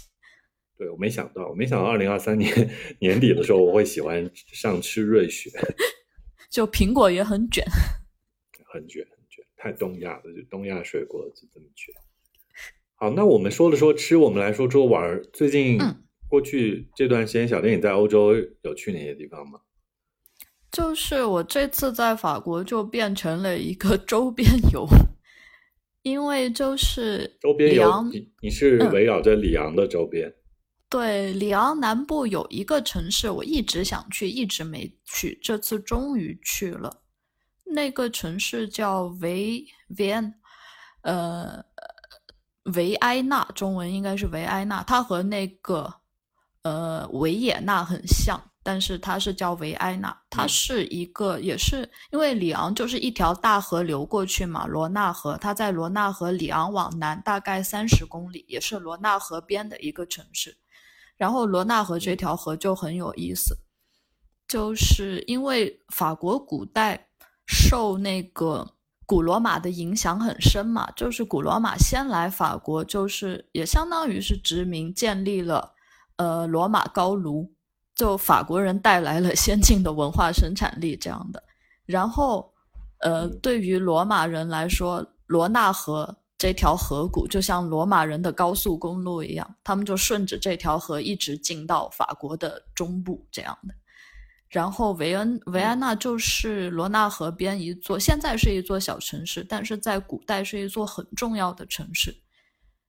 [0.78, 5.50] 对，我没想到，我没想到二零二三年 年底的时候，我会喜欢上吃瑞雪。
[6.52, 7.64] 就苹果也很卷，
[8.66, 9.08] 很卷，很卷，
[9.62, 11.93] 太东亚了，就东亚水果就这么卷。
[12.95, 15.21] 好，那我们说了说吃，我们来说说玩。
[15.32, 15.78] 最近
[16.28, 19.60] 过去这段时间，小电影在欧洲有去哪些地方吗？
[20.71, 24.88] 就是我这次在法国就变成了一个周边游。
[26.02, 30.34] 因为就是周边游你，你是围绕着里昂的周边。
[30.89, 37.01] 对，里昂南部有一个城市，我一直想去，一直没去，这次终于去了。
[37.72, 39.66] 那个城市叫维
[39.98, 40.34] 维安，
[41.02, 41.64] 呃，
[42.74, 44.84] 维埃纳，中文应该是维埃纳。
[44.84, 45.94] 它和那个
[46.64, 48.42] 呃维也纳很像。
[48.64, 60.56] 但是它是叫维埃纳，它是一个，也是因为里昂就是一条大河流过去嘛，罗纳河，它在罗纳河里昂往南大概三十公里，也是罗纳河边的一个城市。
[61.18, 63.58] 然后罗纳河这条河就很有意思，
[64.48, 67.08] 就是因为法国古代
[67.45, 68.75] 受那个
[69.06, 75.73] 古罗马的影响很深嘛，就是古罗马先来法国，就是也相当于是殖民，建立了
[76.17, 77.54] 呃罗马高卢。
[77.93, 81.43] 就法国人带来了先进的文化生产力这样的，
[81.86, 82.51] 然后，
[83.01, 93.75] 呃，对于罗马人来说，罗纳河这条河谷就像罗马人的高速公路一样，他们就顺着这条河一直进到法国的中部这样的。
[94.52, 102.14] 然后维恩维安纳就是罗纳河边一座，现在是一座小城市，但是在古代是一座很重要的城市。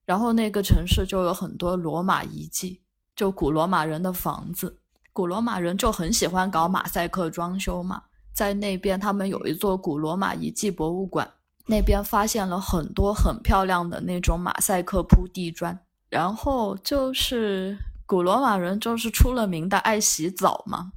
[0.04, 2.82] 然后那个城市就有很多罗马遗迹，
[3.14, 4.80] 就古罗马人的房子。
[5.12, 11.30] 古罗马人就很喜欢搞马赛克装修嘛，在那边他们有一座古罗马遗迹博物馆，
[11.66, 15.78] 那边发现了很多很漂亮的那种马赛克铺地砖。
[16.08, 20.90] 然后就是古罗马人就是出了名的爱洗澡嘛，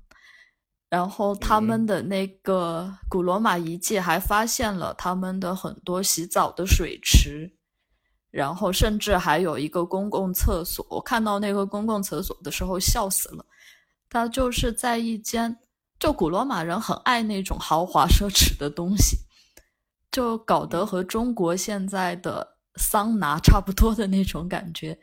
[0.95, 7.51] 然后他们的那个古罗马遗迹还发现了他们的很多洗澡的水池，
[8.31, 10.87] 然后甚至还有一个公共厕所。
[10.89, 13.45] 我看到那个公共厕所的时候笑死了。
[14.09, 15.57] 他就是在一间，
[15.99, 19.17] 就古罗马人很爱那种豪华奢侈的东西，
[20.09, 24.97] 就搞得和中国现在的桑拿差不多的那种感觉。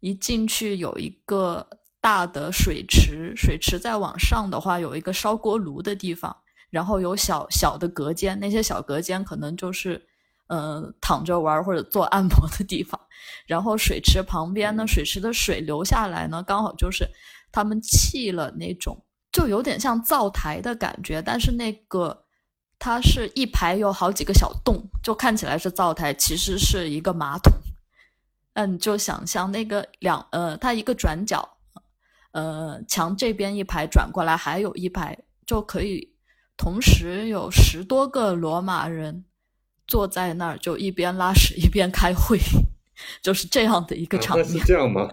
[0.00, 1.68] 一进去有一个
[2.04, 6.36] 大的水池，水池再往上的话有一个烧锅炉的地方，
[6.68, 10.04] 然后有小小的隔间，那些小隔间可能就是，
[10.48, 13.00] 呃，躺着玩或者做按摩的地方。
[13.46, 17.08] 然后水池旁边呢，水池的水流下来呢，刚好就是。
[17.56, 22.24] 他们砌了那种，就有点像灶台的感觉，但是那个
[22.80, 27.52] 它是一排有好几个小洞，就看起来是灶台，其实是一个马桶。
[28.54, 31.48] 那你就想象那个两呃，它一个转角，
[32.34, 35.16] 呃，墙这边一排转过来还有一排，
[35.46, 36.12] 就可以
[36.56, 39.24] 同时有十多个罗马人
[39.86, 42.38] 坐在那儿，就一边拉屎一边开会，
[43.22, 44.44] 就是这样的一个场面。
[44.44, 45.08] 是这样吗？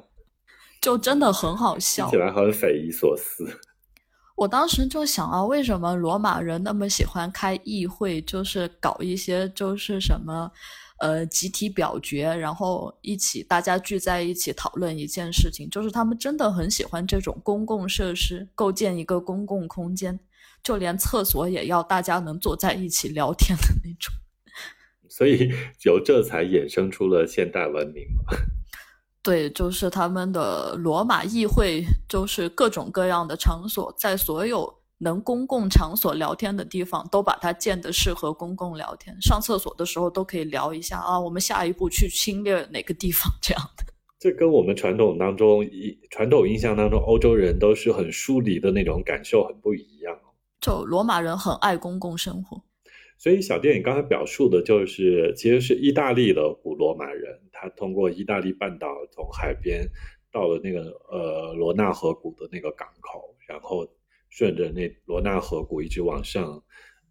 [0.82, 3.62] 就真的很好笑，听起来很匪夷所思。
[4.42, 10.52] 我当时就想啊，为什么罗马人那么喜欢开议会，就是搞一些就是什么，
[10.98, 20.20] 呃，集体表决，然后一起大家聚在一起讨论一件事情，就是他们真的很喜欢这种公共设施，构建一个公共空间，
[20.64, 24.12] 就连厕所也要大家能坐在一起聊天的那种。
[25.08, 25.52] 所以
[25.84, 28.36] 由这才衍生出了现代文明嘛。
[29.24, 39.16] 对，就是他们的罗马议会，就是各种各样的场所，在所有能公共场所聊天的地方，都把它建的适合公共聊天。
[39.22, 43.86] 上厕所的时候都可以聊一下啊，我们下一步去侵略哪个地方这样的。
[44.20, 50.16] 这跟我们传统当中一传统印象当中欧洲人都是很疏离的那种感受很不一样。
[50.60, 52.62] 就罗马人很爱公共生活，
[53.18, 59.88] 所以小电影刚才表述的就是，其实是意大利的古罗马人，他通过意大利半岛从海边
[60.32, 60.82] 到了那个
[61.12, 63.88] 呃罗纳河谷的那个港口，然后
[64.30, 66.60] 顺着那罗纳河谷一直往上，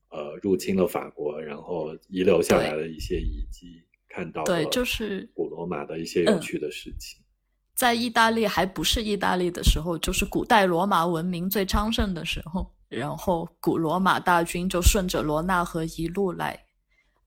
[0.09, 7.23] 呃入侵了法国，然后遗留下来的一些遗迹，看到对，就是古罗马的一些有趣的事情。
[7.77, 12.75] 在意大利还不是意大利的时候，就是古代罗马文明最昌盛的时候。
[12.89, 16.67] 然后古罗马大军就顺着罗纳河一路来，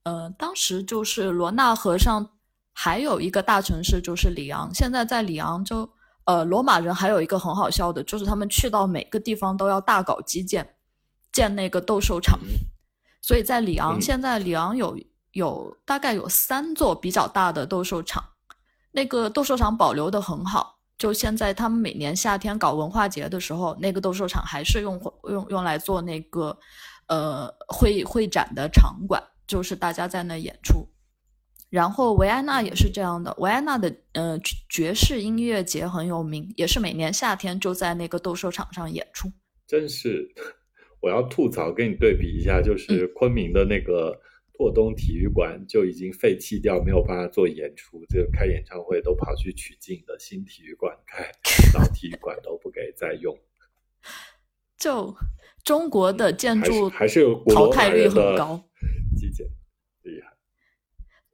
[0.04, 2.30] 呃，当时就是罗纳河上
[2.74, 4.70] 还有一个大城市就是里昂。
[4.74, 5.90] 现在在里昂就，
[6.26, 10.76] 呃，罗马人还有一个很好笑的，就是他们去到每个地方都要大搞基建，
[11.32, 12.40] 建那个斗兽场。
[13.22, 14.98] 所以在里昂，现在里昂有
[15.32, 18.24] 有大概有三座比较大的斗兽场，
[18.92, 20.80] 那个斗兽场保留的很好。
[20.98, 25.00] 就现在，他们每年夏天搞文化节的时候，那个斗兽场还是用
[25.30, 26.58] 用用来做那个
[27.08, 30.88] 呃会会展的场馆，就是大家在那演出。
[31.74, 34.38] 然后维埃纳也是这样的，维埃纳的呃
[34.70, 39.28] 爵士音乐节很有名，也是每年夏天就在那个斗兽场上演出。
[39.66, 40.32] 真是，
[41.02, 44.22] 我要吐槽，跟你对比一下，就是昆明的那个。
[44.56, 48.06] 拓东体育馆就已经废弃掉，没有办法做演出。
[48.08, 51.24] 这个开演唱会都跑去取经的新体育馆开，
[51.74, 53.36] 老体育馆都不给再用。
[54.78, 55.14] 就
[55.64, 58.64] 中国的建筑还是有淘汰率很高，
[59.18, 59.48] 极简。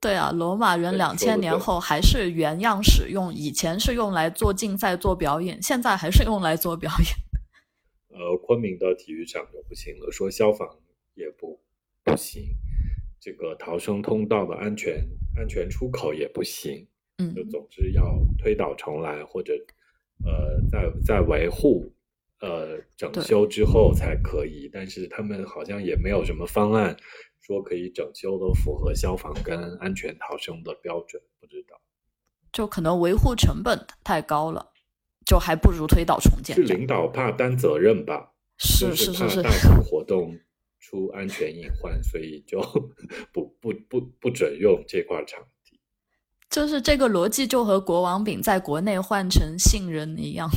[0.01, 7.07] 对啊，罗马人两千年后还是原样使用，以前是用来做竞赛、做表演，现在还是用来做表演。
[8.17, 10.67] 呃，昆明的体育场就不行了，说消防
[11.15, 11.59] 也不
[12.03, 12.55] 不行。
[13.19, 15.05] 这个逃生通道的安全
[15.37, 16.87] 安全出口也不行，
[17.17, 19.53] 嗯，就总之要推倒重来，或者
[20.25, 21.91] 呃，在在维护
[22.39, 24.69] 呃整修之后才可以。
[24.71, 26.95] 但是他们好像也没有什么方案
[27.39, 31.79] 说可以整修都符合消防跟安全逃生的标准，不知道。
[32.51, 34.71] 就可能维护成本太高了，
[35.25, 36.55] 就还不如推倒重建。
[36.55, 38.31] 是领导怕担责任吧？
[38.57, 40.37] 是是是是，大型活动。
[40.81, 42.61] 出安全隐患，所以就
[43.33, 45.77] 不不不不准用这块场地。
[46.49, 50.49] 就是这个逻辑，就和国王饼在国内换成杏仁一样，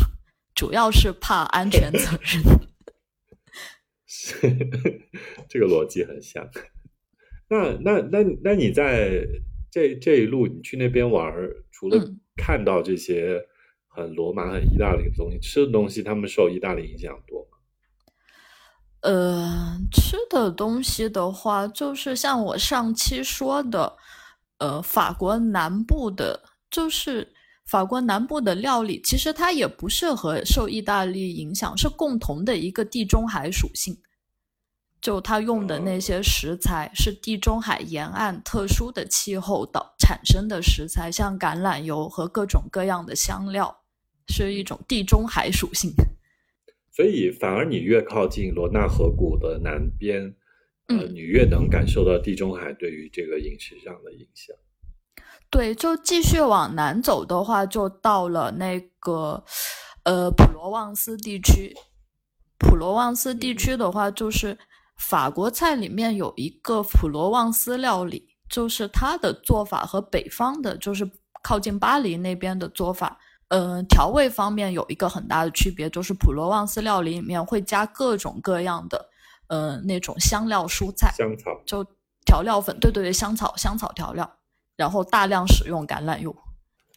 [0.63, 2.41] 主要是怕安全责任。
[4.07, 4.37] 是
[5.51, 6.49] 这个逻辑很像。
[7.49, 9.27] 那那那那你在
[9.73, 11.35] 这这一路，你去那边玩，
[11.73, 11.99] 除了
[12.37, 13.45] 看到这些
[13.89, 17.59] 很罗马、很意大利的东西，吃的东西，他们受意大利影响多吗？
[19.01, 23.97] 呃，吃的东西的话，就是像我上期说的，
[24.59, 27.35] 呃，法国南部的，就是
[27.73, 33.97] 法国南部的料理，其实它也不适合受意大利影响，是共同的一个地中海属性。
[35.01, 43.75] 就它用的那些食材是地中海沿岸特殊的气候导产生的食材，像橄榄油和各种各样的香料，
[44.29, 45.95] 是一种地中海属性。
[46.93, 50.35] 所以，反而你越靠近罗纳河谷的南边，
[50.89, 54.55] 呃，你越能感受到地中海对于这个饮食上的影响。
[55.53, 59.45] 对，就继续往南走的话，就到了那个
[60.05, 61.77] 呃普罗旺斯地区。
[62.59, 64.59] 普罗旺斯地区的话，就是
[64.97, 71.09] 法国菜里面有一个普罗旺斯料理，就是它的做法和北方的，就是
[71.43, 73.19] 靠近巴黎那边的做法。
[73.49, 79.11] 嗯，调味方面有一个很大的区别，就是普罗旺斯料理里面会加各种各样的，
[79.49, 81.85] 嗯，那种香料蔬菜，香草，就
[82.25, 84.39] 调料粉，对对对，香草香草调料，
[84.77, 86.35] 然后大量使用橄榄油，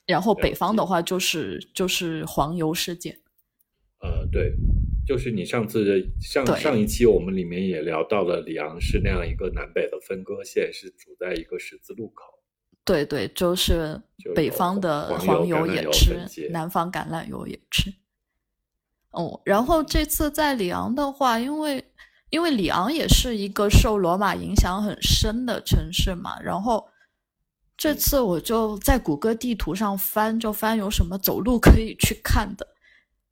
[0.05, 3.19] 然后北方的话就是就是黄油事件。
[3.99, 4.53] 呃，对，
[5.05, 12.33] 就是你上次上上一期我们里面也聊到了里昂是那样一个南北的分割线，是处在一个十字路口。
[12.83, 13.99] 对对，就是
[14.35, 17.91] 北方的黄油也吃，南方橄榄油也吃。
[19.09, 21.83] 哦，然后这次在里昂的话，因为
[22.29, 26.85] 因为里昂也是一个受罗马影响很深的城市嘛，然后
[27.77, 32.65] 这次我就在谷歌地图上翻，就翻有什么走路可以去看的，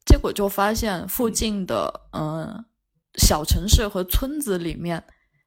[0.06, 2.66] 结果就发现附近的嗯
[3.16, 5.04] 小城市和村子里面。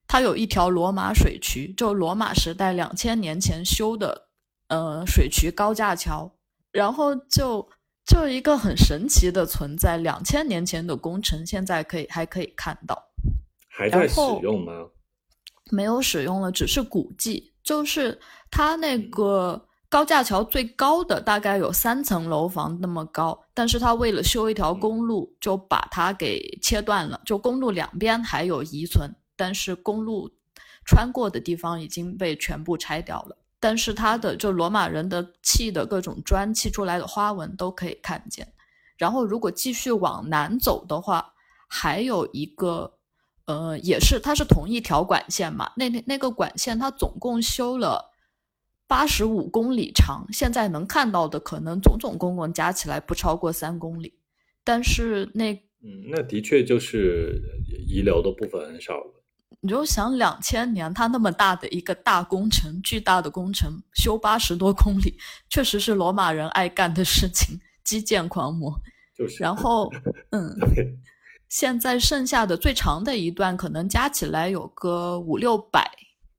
[0.09, 4.29] 它有一条罗马水渠，就罗马时代两千年前修的，
[4.69, 6.33] 呃，水渠高架桥。
[6.71, 7.69] 然后就
[8.07, 12.97] 就一个很神奇的存在，两千年前的工程现在可以还可以看到，
[13.69, 14.73] 还在使用吗？
[15.73, 17.53] 没有使用了，只是古迹。
[17.67, 27.21] 就是它那个高架桥最高的大概有三层楼房那么高，但是它为了修一条公路，就把它给切断了。
[27.25, 30.31] 就公路两边还有遗存，但是公路
[30.85, 33.37] 穿过的地方已经被全部拆掉了。
[33.59, 38.53] 但是它的就罗马人的砌的各种砖砌出来的花纹都可以看见。
[38.97, 41.33] 然后如果继续往南走的话，
[41.67, 42.96] 还有一个，
[43.47, 45.73] 呃，也是它是同一条管线嘛。
[45.77, 48.13] 那那那个管线它总共修了。
[48.89, 54.15] 八十五公里长，现在能看到的可能总总共共加起来不超过三公里，
[54.63, 57.43] 但是那嗯，那的确就是
[57.89, 59.25] 遗留的部分很少了。
[59.61, 65.19] 你就想两千年，它那么大的一个大工程，巨大的工程，修八十多公里，
[65.49, 68.73] 确实是罗马人爱干的事情，基建狂魔。
[69.19, 69.91] 就是，然后
[70.31, 70.57] 嗯，
[71.59, 75.91] 现在剩下的最长的一段，可能加起来有个五六百。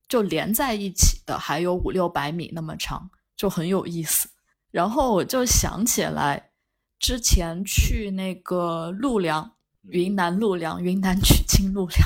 [0.07, 4.29] 就连在一起的还有五六百米那么长，就很有意思。
[4.69, 6.51] 然后我就想起来，
[6.99, 9.53] 之前去那个陆良，
[9.89, 11.99] 云南陆良，云南曲靖陆良，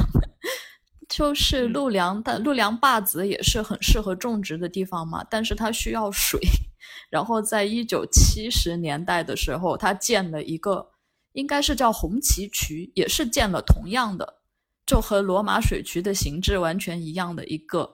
[1.10, 6.40] 就是陆良的陆良坝子也是很适合种植的地方嘛，但是它需要水。
[7.12, 10.88] 然后在一九七十年代的时候，他建了一个，
[11.34, 14.38] 应该是叫红旗渠，也是建了同样的。
[14.86, 17.94] 就和罗马水渠的形制完全一样的一个，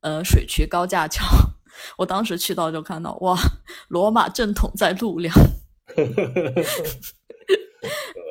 [0.00, 1.24] 呃，水渠高架桥。
[1.98, 3.36] 我当时去到就看到，哇，
[3.88, 5.34] 罗马正统在陆良。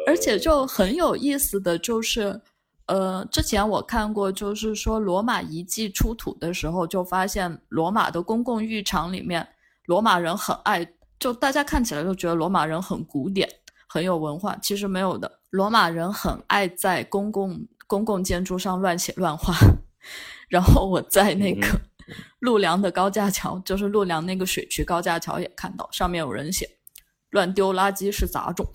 [0.05, 2.41] 而且就很有意思的就是，
[2.87, 9.47] 呃，之前我看过，就是说罗马遗迹出土的时候，就发现罗马的公共浴场里面，
[9.85, 10.87] 罗马人很爱，
[11.19, 13.49] 就大家看起来就觉得罗马人很古典，
[13.93, 15.39] 很有文化，其实没有的。
[15.51, 19.53] 罗马人很爱在公共公共建筑上乱写乱画，
[20.49, 21.67] 然后我在那个
[22.41, 26.67] 陆良的高架桥，就是陆良那个水渠高架桥也看到，上面有人写
[27.29, 28.65] “乱丢垃圾是杂种”，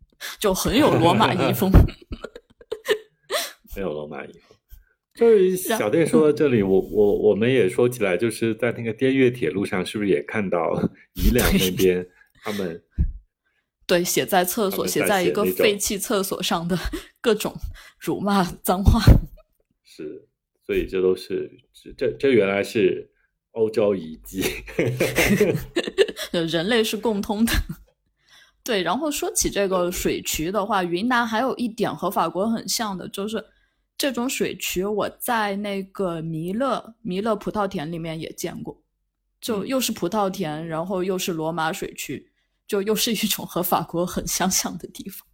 [0.40, 1.70] 就很有罗马遗风。
[3.76, 4.56] 没有罗马遗风，
[5.16, 10.58] 就是小店说到这里，我我我们也说起来，就是在那个滇越铁路上，是不是也看到
[11.12, 12.06] 宜良那边
[12.42, 12.82] 他们？
[13.90, 16.78] 对，写在厕所，写在一个废弃厕所上的
[17.20, 17.52] 各种
[17.98, 19.00] 辱骂脏话。
[19.82, 20.28] 是，
[20.64, 21.50] 所以这都是
[21.96, 23.10] 这这原来是
[23.50, 24.44] 欧洲遗迹，
[26.30, 27.52] 人类是共通的。
[28.62, 33.44] 对，然后说起这个水渠的话，云南还有一点和法国很像的，就是
[33.98, 38.80] 这种水渠，我在那个弥勒弥勒葡萄田里面也见过，
[39.40, 42.29] 就又是葡萄田，然后又是罗马水渠。
[42.70, 45.26] 就又是一种和法国很相像的地方。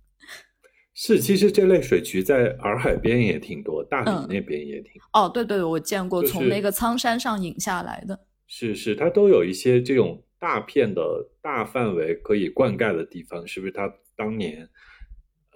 [0.95, 4.93] 是，其实这类水渠在洱海边也挺多，大理那边也挺。
[5.13, 8.19] 哦，对对，我见过从那个苍山上引下来的。
[8.47, 11.03] 是是，它都有一些这种大片的
[11.43, 13.73] 大范围可以灌溉的地方，是不是？
[13.73, 14.67] 它当年。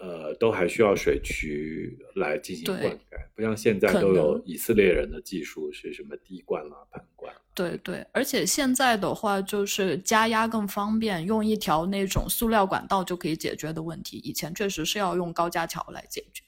[0.01, 2.99] 呃，都还需要水渠来进行灌溉，
[3.37, 7.31] 不像现在都有以色列人的技术，是什么滴灌啦、喷灌。
[7.55, 14.17] 对对，而且现在的话，就是加压更方便，用一条那种塑料管道就可以解决的问题。
[14.19, 16.43] 以前确实是要用高架桥来解决。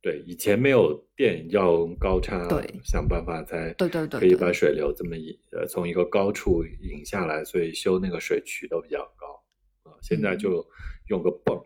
[0.00, 9.42] 对，以前没有电，要用高差，对，想办法才对对对，可以把水流这么引呃从一个高处引下来，所以修那个水渠都比较高
[9.90, 9.98] 啊。
[10.00, 10.64] 现在就
[11.08, 11.60] 用个泵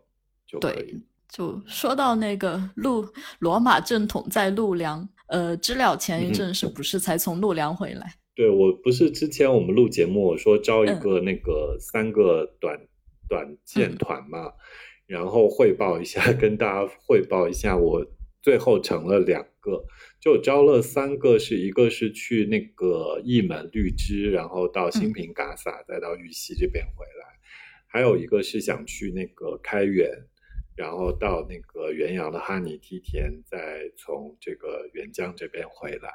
[0.47, 0.99] 就可以。
[1.29, 3.07] 就说到那个陆
[3.41, 8.14] 罗马正统在陆良，呃，知了前一阵是不是才从陆良回来？
[8.35, 12.79] 对，我不是之前我们录节目我说招一个那个三个短
[13.29, 14.53] 短线团嘛，
[15.07, 18.07] 然后汇报一下，跟大家汇报一下，我
[18.41, 19.85] 最后成了两个，
[20.20, 27.39] 就招了三个，是一个是去那个义门绿枝，然后到新平嘎撒，再到玉溪这边回来，
[27.87, 30.09] 还有一个是想去那个开元。
[30.77, 36.11] 然后到那个元阳的哈尼梯田，再从这个元江这边回来，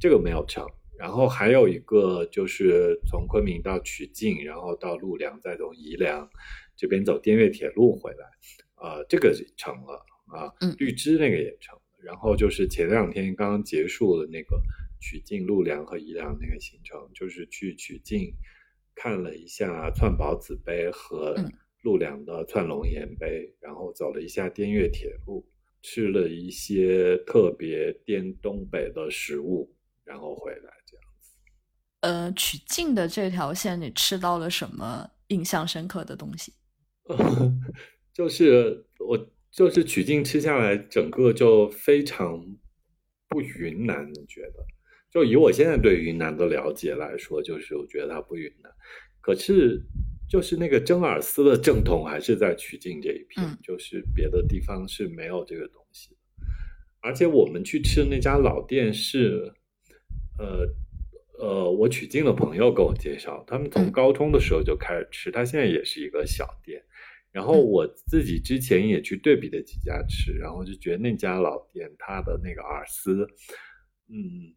[0.00, 0.66] 这个没有成。
[0.98, 6.28] 然后还有一个就是从昆明到曲靖，然后到陆良，再从宜良
[6.76, 8.26] 这边走滇越铁路回来，
[8.74, 10.52] 啊，这个成了啊。
[10.78, 11.82] 绿枝那个也成了。
[12.02, 14.60] 然后就是前两天刚刚结束了那个
[15.00, 18.34] 曲靖、陆良和宜良那个行程，就是去曲靖
[18.96, 21.36] 看了一下串宝子碑和。
[21.82, 25.46] 陆良的窜龙岩碑，然后走了一下滇越铁路，
[25.82, 29.74] 吃了一些特别滇东北的食物，
[30.04, 31.30] 然后回来这样子。
[32.00, 36.52] 呃，曲靖的这条线，你吃到了什么印象深刻的东西？
[38.14, 39.18] 就是我
[39.50, 42.38] 就是曲靖吃下来，整个就非常
[43.28, 44.64] 不云南，你觉得？
[45.10, 48.72] 就以我现在对云南的了解来说，就是我觉得它不云南。
[49.20, 49.82] 可是，
[50.32, 56.16] 就是那个真尔斯的正统还是在曲靖这一片，嗯就是别的地方是没有这个东西的。
[57.02, 59.52] 而且我们去吃的那家老店是，
[60.38, 60.66] 呃
[61.38, 66.82] 呃，我曲靖的朋友给我介绍，他们从嗯高中的时候就开始吃，他现在也是一个小店。
[67.30, 73.28] 然后嗯我自己之前也去对比了几家吃，然后就觉得那家老店它的那个饵丝，
[74.08, 74.56] 嗯，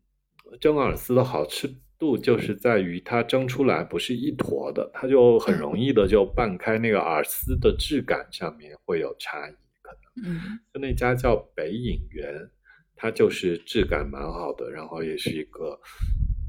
[0.61, 1.67] 蒸饵丝的好吃
[1.98, 10.30] 度就是在于它蒸出来不是一坨的，它就很容易的就拌开，那个饵丝的质感上面会有差异，可能。
[10.32, 12.50] 嗯就那家叫北影园，
[12.96, 15.80] 它就是质感蛮好的，然后也是一个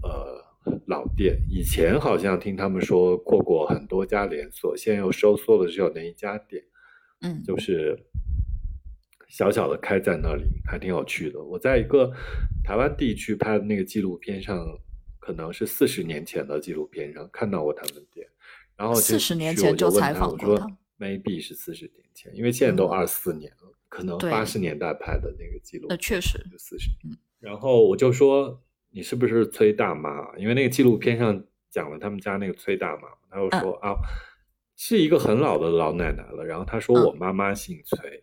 [0.03, 0.45] 呃
[0.87, 1.37] 老店。
[1.49, 6.63] 以前好像听他们说过过很多家连锁，现在又收缩了只有那一家店，
[7.23, 7.99] 嗯就是
[9.29, 11.43] 小小的开在那里，还挺有趣的。
[11.43, 12.13] 我在一个
[12.65, 14.57] 台湾地区拍的那个纪录片上，
[15.27, 18.25] 可能是四十年前的纪录片上看到过他们店，
[18.77, 27.19] 然后四十年前就采访过他他我说 maybe 是四十年前，因为现在都嗯二四年了，可能对八十年代拍的那个记录那片，确实就四十嗯。
[27.41, 30.33] 然后我就说你是不是崔大妈？
[30.37, 33.97] 因为那个纪录片上讲了他们家那个崔大妈，他就说、啊，
[34.77, 36.45] 是一个很老的老奶奶了。
[36.45, 38.23] 然后他说嗯我妈妈姓崔。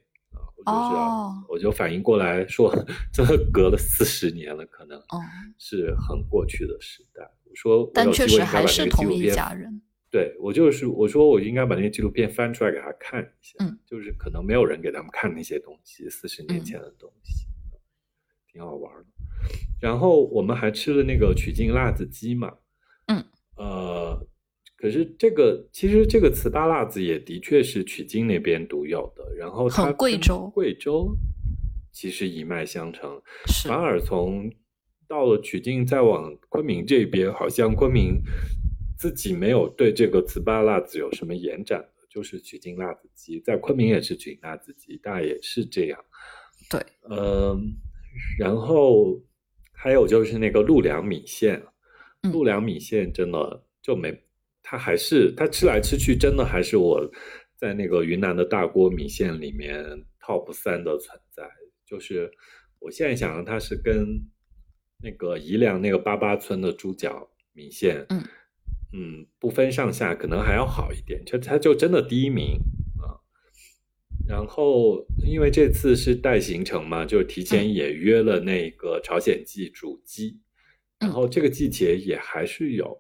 [0.64, 2.74] 就知道，哦我就反应过来说，
[3.14, 5.20] 这隔了四十年了，可能哦，
[5.58, 7.22] 是很过去的时代。
[7.46, 9.82] 我说，我但有机会确实还是同一录片家人。
[10.10, 17.48] 对我就是我说我应该把那个纪录片翻出来给他看一下，嗯就是可能没有人给他们看那些东西，四十年嗯前的东西，
[18.52, 19.06] 挺好玩的。
[19.82, 22.54] 然后我们还吃了那个曲靖辣子鸡嘛，
[23.08, 23.26] 嗯，
[23.58, 24.26] 呃，
[24.84, 31.16] 可是这个其实这个糍粑辣子也的确是曲靖那边独有的，然后它贵州贵州
[31.94, 33.10] 其实一脉相承，
[33.48, 33.70] 是。
[33.70, 34.52] 反而从
[35.08, 38.22] 到了曲靖再往昆明这边，好像昆明
[38.98, 45.98] 自己没有对这个糍粑辣子有什么延展的，就是曲靖辣子鸡，在昆明也是曲靖辣子鸡，大概也是这样。
[46.70, 47.74] 对，嗯，
[48.38, 49.18] 然后
[49.72, 51.64] 还有就是那个陆良米线，
[52.24, 52.34] 嗯。
[52.34, 54.12] 陆良米线真的就没，
[54.64, 57.12] 它还是它吃来吃去，真的还是我
[57.56, 59.86] 在那个云南的大锅米线里面
[60.20, 61.44] top 三的存在。
[61.86, 62.32] 就是
[62.80, 64.20] 我现在想，它是跟
[65.04, 68.24] 那个宜良那个八八村的猪脚米线，嗯
[68.94, 71.24] 嗯，不分上下，可能还要好一点。
[71.26, 72.58] 就它就真的第一名
[73.02, 73.20] 啊。
[74.28, 80.40] 然后因为这次是带行程嘛，就提前也约了那个朝鲜蓟煮鸡，
[81.00, 82.98] 然后这个季节也还是有，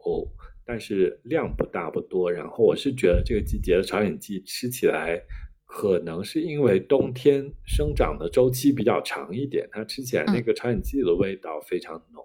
[0.65, 2.31] 但是量不大不多。
[2.31, 5.21] 然后我是觉得这个季节的朝鲜蓟吃起来，
[5.65, 12.23] 可能是因为冬天生长的周期比较长一点，它吃起来那个朝鲜蓟的味道非常浓。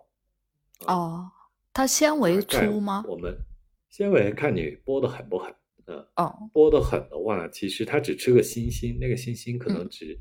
[0.87, 1.31] 哦，
[1.73, 3.05] 它纤维粗吗？
[3.09, 3.37] 我们
[3.89, 5.55] 纤维看你剥的狠不狠，
[5.87, 6.07] 嗯。
[6.17, 10.19] 哦，剥的狠的话，其实它只吃个星星，那个星星可能嗯只，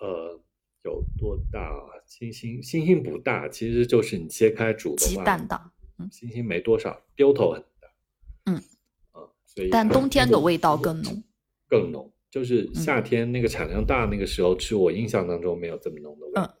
[0.00, 0.40] 呃，
[0.84, 1.88] 有多大啊？
[2.04, 5.71] 星星星星不大，其实就是你切开煮的鸡，蛋大，嗯
[6.10, 7.88] 星星没多少，丢头很大。
[8.46, 8.56] 嗯，
[9.12, 11.22] 啊，所以但冬天的味道更浓。
[11.68, 12.12] 更浓。
[12.30, 16.42] 就是嗯夏天那个产量大那个时候吃，我印象当中没有这么浓的味道。
[16.42, 16.58] 嗯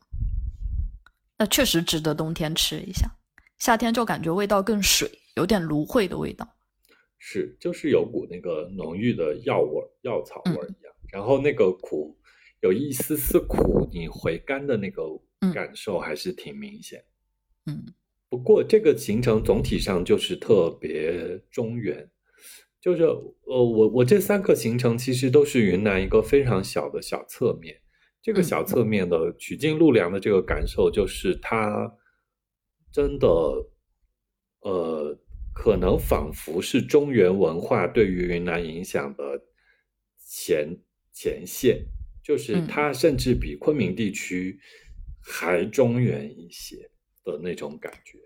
[1.38, 3.10] 那确实值得冬天吃一下，
[3.58, 6.46] 夏天就感觉味道更水，有点芦荟的味道。
[7.18, 12.16] 是，就是有股那个浓郁的药味、药草味一样，然后那个苦，
[12.60, 15.02] 有一丝丝苦，你回甘的那个
[15.40, 17.04] 嗯感受还是挺明显。
[17.66, 17.92] 嗯
[18.32, 22.08] 不过这个行程总体上就是特别中原，
[22.80, 27.76] 就是呃，我我这三个行程其实都是云南一个非常小的小侧面。
[28.22, 28.64] 这个嗯小。
[28.64, 31.92] 侧面的曲靖陆良的这个感受，就是它
[32.90, 33.28] 真的，
[34.60, 35.14] 呃，
[35.52, 39.42] 可能仿佛是中原文化对于云南影响的
[40.26, 40.74] 前
[41.12, 41.84] 前线，
[42.24, 42.66] 就是嗯。
[42.66, 44.58] 它甚至比昆明地区
[45.20, 46.90] 还中原一些
[47.24, 48.18] 的那种感觉。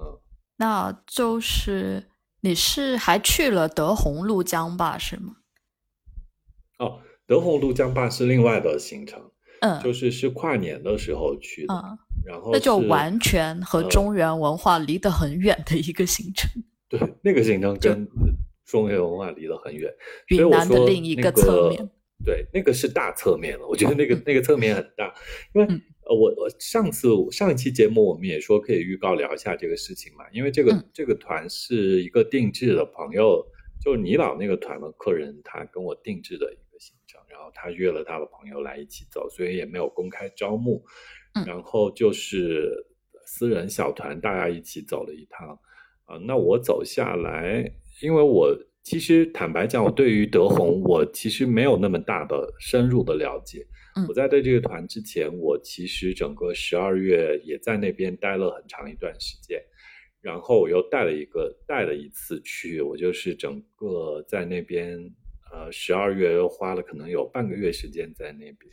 [0.00, 0.18] 嗯
[0.56, 2.08] 那就是
[2.40, 4.96] 你是还去了德宏路江坝？
[4.96, 5.36] 是吗？
[6.78, 9.20] 哦，德宏路江坝是另外的行程，
[9.60, 16.48] 嗯就是是跨年的时候去的，嗯，然后那就完全和呃中原文化离得很远的一个行程。
[16.88, 18.06] 对那个行程跟
[18.64, 19.92] 中原文化离得很远，
[20.28, 21.90] 云南的另一个侧面。
[22.24, 25.12] 对，那个是大侧面了，我觉得那个那个侧面很大，
[25.54, 33.46] 因为嗯呃，我我上次上一期节目我们也说可以预告聊一下这个事情嘛，因为这个、嗯这个团是一个定制的朋友，
[33.80, 40.84] 就是你老那个团的客人，他跟我定制的一个行程，然后他约了他的朋友来一起走，所以也没有公开招募，
[41.34, 42.84] 嗯然后就是
[43.24, 45.58] 私人小团，大家一起走了一趟。
[46.04, 47.64] 啊，那我走下来，
[48.02, 53.64] 因为我其实坦白讲，我对于德宏，我其实没有那么大的深入的了解。
[54.08, 59.62] 我在对这个团之前，我其实整个十二月也在那边待了很长一段时间，
[60.22, 64.98] 然后我又带了一个带了一次去，我就是整个在那边，
[65.52, 68.72] 呃，十二月又花了可能有半个月时间在那边，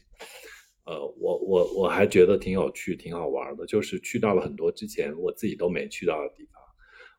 [0.85, 6.53] 呃，我我我还觉得挺有趣、挺好玩的，就是去到了很多之前我自己都没去到的地方。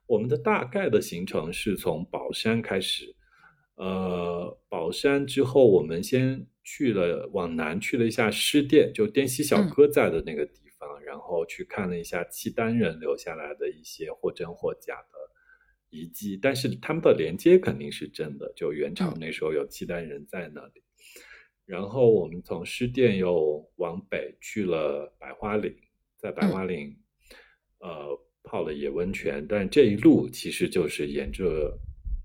[0.06, 3.14] 我们的大概的行程是从宝山开始，
[3.74, 6.46] 呃，宝山之后我们先。
[6.72, 15.18] 去了往南去了一下失店，就滇西小哥在的那个地方，然后去看了一下契丹人留下来的一些或真或假的
[15.88, 20.80] 遗迹，但是他们的连接肯定是真的，就元朝那时候有契丹人在那里。
[21.66, 25.74] 然后我们从失店又往北去了百花岭，
[26.18, 26.96] 在百花岭
[27.80, 31.76] 呃泡了野温泉，但这一路其实就是沿着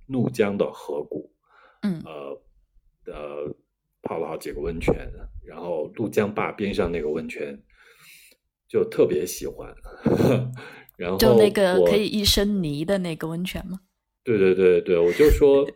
[0.07, 1.33] 怒江的河谷，
[1.81, 1.99] 嗯。
[2.05, 2.41] 呃
[3.07, 3.55] 呃。
[4.05, 4.95] 泡了好几个温泉，
[5.43, 7.59] 然后怒江坝边上那个温泉
[8.67, 9.75] 就特别喜欢，
[10.95, 13.79] 然后就那个可以一身泥的那个温泉吗？
[14.23, 15.67] 对对对对，我就说，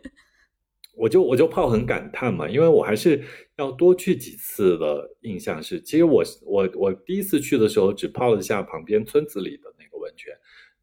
[0.96, 3.20] 我就我就泡很感叹嘛，因为我还是
[3.56, 10.32] 要多去几次的印象是，其实我我我第一次去的时候只泡了一下旁边村子里的那个温泉，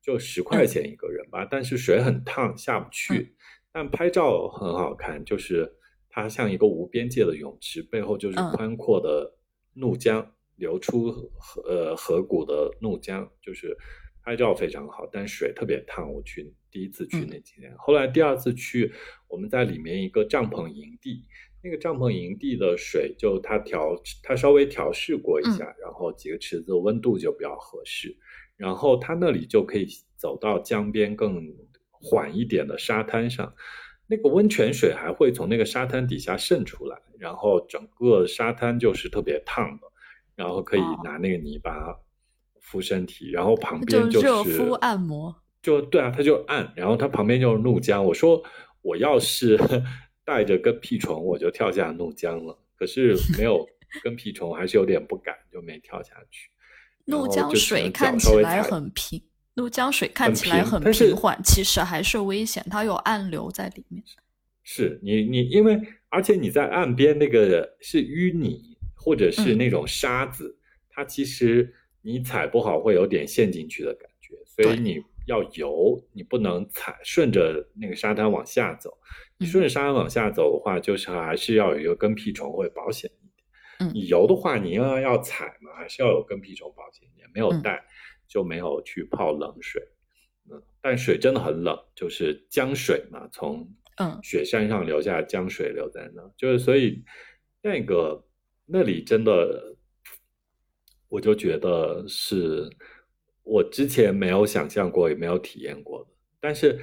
[0.02, 3.36] 就十块钱一个人吧，但是水很烫，下不去，
[3.72, 5.77] 但拍照很好看，就是。
[6.18, 9.32] 它像一个无边界的泳池，背后就是宽阔的
[9.74, 13.78] 怒江流出河呃河谷的怒江，就是
[14.24, 16.12] 拍照非常好，但水特别烫。
[16.12, 18.92] 我去第一次去那几年，后来第二次去，
[19.28, 21.24] 我们在里面一个帐篷营地，
[21.64, 28.18] 那个帐篷营地的水就它调它稍微调试过一下，然后几个池子温度就比较合适，
[28.56, 31.40] 然后它那里就可以走到江边更
[31.92, 33.54] 缓一点的沙滩上。
[34.08, 39.88] 那个温泉水还会从那个沙滩底下渗出来，然后整个沙滩就是特别烫的，
[40.36, 42.00] 然后可以拿那个泥巴
[42.62, 48.04] 敷身体，然后旁边就是热敷按摩，就对啊，它就按，然后它旁边就是怒江。
[48.04, 48.42] 我说
[48.82, 49.60] 我要是
[50.24, 53.68] 带着跟屁虫，我就跳下怒江了，可是没有
[54.04, 56.50] 跟屁虫，还是有点不敢，就没跳下去。
[57.06, 59.22] 怒江水看起来很平。
[59.58, 64.02] 怒江水看起来很平缓，其实还是危险，它有暗流在里面。
[64.64, 70.56] 是你你因为而且你在岸边那个是淤泥或者是那种沙子，
[70.90, 78.96] 它其实你踩不好会有点陷进去的感觉，所以你要游，你不能踩顺着那个沙滩往下走。
[79.40, 83.90] 你顺着沙滩往下走的话，就是还是要有一个跟屁虫会保险一点。
[83.90, 87.84] 嗯，你游的话，你要要踩嘛，还是要有跟屁虫保险一点，没有带。
[88.28, 89.82] 就没有去泡冷水，
[90.52, 93.66] 嗯，但水真的很冷，就是江水嘛，从
[93.98, 97.04] 嗯雪山上流下江水流在那，就是所以
[97.62, 98.22] 那个
[98.66, 99.78] 那里真的，
[101.08, 102.70] 我就觉得是
[103.44, 106.10] 我之前没有想象过，也没有体验过的。
[106.42, 106.80] 但是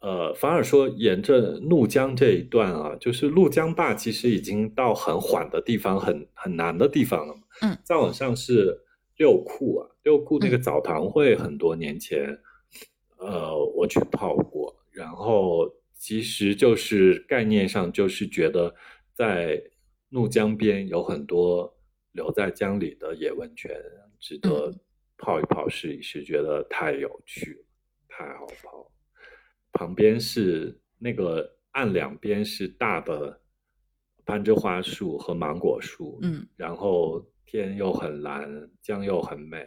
[0.00, 8.85] 呃，反而说沿着怒江这一段啊，就是怒江坝其实已经到很缓的地方，很很难的地方了，嗯，再往上是。
[9.16, 12.38] 六库啊，六库那个澡堂会很多年前，
[13.16, 18.74] 呃，我去泡过，然后其实就是概念上就是觉得
[19.14, 19.62] 在
[20.10, 21.78] 怒江边有很多
[22.12, 23.74] 留在江里的野温泉，
[24.20, 24.74] 值得
[25.16, 27.64] 泡一泡试一试，觉得太有趣了，
[28.08, 28.92] 太好泡。
[29.72, 33.40] 旁边是那个岸两边是大的
[34.26, 37.26] 攀枝花树和芒果树，嗯，然后。
[37.46, 39.64] 天又很蓝，江又很美，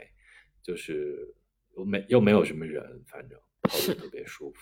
[0.61, 1.33] 就是
[1.77, 4.59] 又没又没有什么人，反正跑得特别舒服。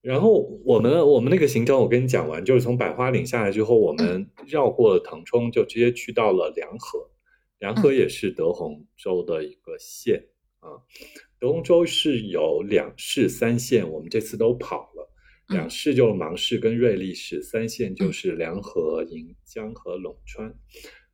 [0.00, 7.10] 然后我们我们那个行程我跟你讲完，就是从百花岭下来之后，我们绕过了腾冲，就直接去到了梁河。
[7.58, 10.28] 梁河也是德宏州的一个县
[10.60, 10.70] 啊。
[11.40, 15.12] 德宏州是有两市三县，我们这次都跑了。
[15.48, 20.54] 两市就是芒市跟瑞丽市，三县就是梁河、盈江和陇川。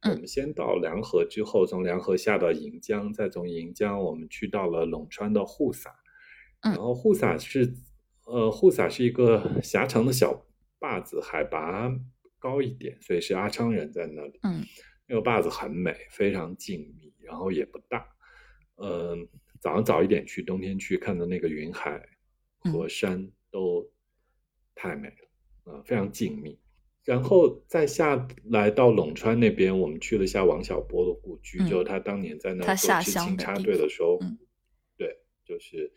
[0.04, 5.94] 我们先到凉河，之后从凉河下到盈江，再从盈江我们去到了陇川的护撒，
[6.62, 7.74] 然后护撒是，
[8.26, 10.46] 呃，护撒是一个狭长的小
[10.78, 11.90] 坝子，海拔
[12.38, 14.38] 高一点，所以是阿昌人在那里。
[14.42, 14.62] 嗯，
[15.06, 18.06] 那个坝子很美，非常静谧，然后也不大。
[18.76, 19.26] 嗯，
[19.60, 22.06] 早上早一点去，冬天去看的那个云海、
[22.60, 23.90] 和山都
[24.74, 26.58] 太美了，啊，非常静谧。
[27.04, 34.18] 然后再下来到陇川那边，我们去了一下王小波的故居，就是他当年在那做知青插队的时候，
[34.96, 35.92] 对就是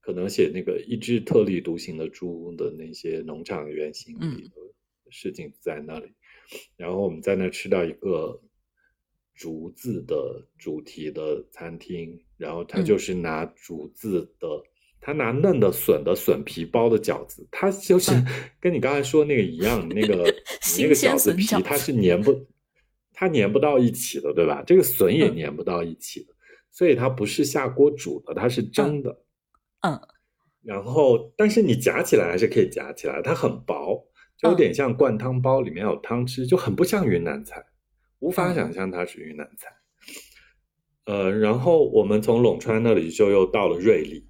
[0.00, 4.54] 可能写那个一只特立独行的猪的那些农场原型里的
[5.10, 6.10] 事情在那里。
[6.76, 8.42] 然后我们在那吃到一个
[9.34, 14.48] 竹子的主题的餐厅，然后他就是拿竹子的，
[15.00, 18.12] 他拿嫩的笋的笋皮包的饺子，他就是
[18.60, 20.16] 跟你刚才说那个一样，那个
[20.78, 22.46] 那个饺子皮它是粘不，
[23.12, 24.62] 它粘不到一起的，对吧？
[24.66, 26.34] 这个笋也粘不到一起的，
[26.70, 29.24] 所以它不是下锅煮的，它是蒸的。
[29.80, 29.98] 嗯，
[30.62, 34.06] 然后但是你夹起来还是可以夹起来，它很薄。
[34.36, 37.62] 就有点像灌汤包，里面有汤汁，就很不像云南菜，
[38.20, 39.68] 无法想象它是云南菜。
[41.04, 44.26] 呃，然后我们从陇川那里就又到了瑞丽，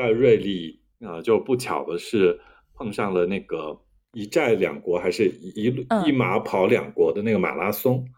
[0.00, 2.40] 在瑞丽啊，就不巧的是
[2.74, 3.78] 碰上了那个
[4.12, 5.66] 一寨两国，还是一
[6.06, 8.08] 一马跑两国的那个马拉松，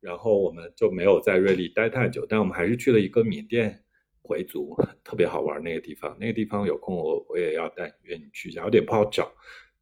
[0.00, 3.84] 然后我们就没有在瑞丽待太久，但我们还是去了一个缅甸
[4.22, 6.16] 回族，特别好玩那个地方。
[6.18, 9.32] 那个地方有空我我也要带约你去一下，有点不好找。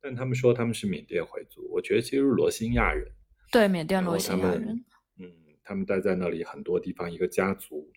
[0.02, 3.10] 但他们说他们是缅甸回族，我觉得其实是罗兴亚人，
[3.50, 4.84] 对缅甸罗兴亚人，
[5.18, 5.32] 嗯，
[5.64, 7.88] 他们待在那里很多地方，一个家族，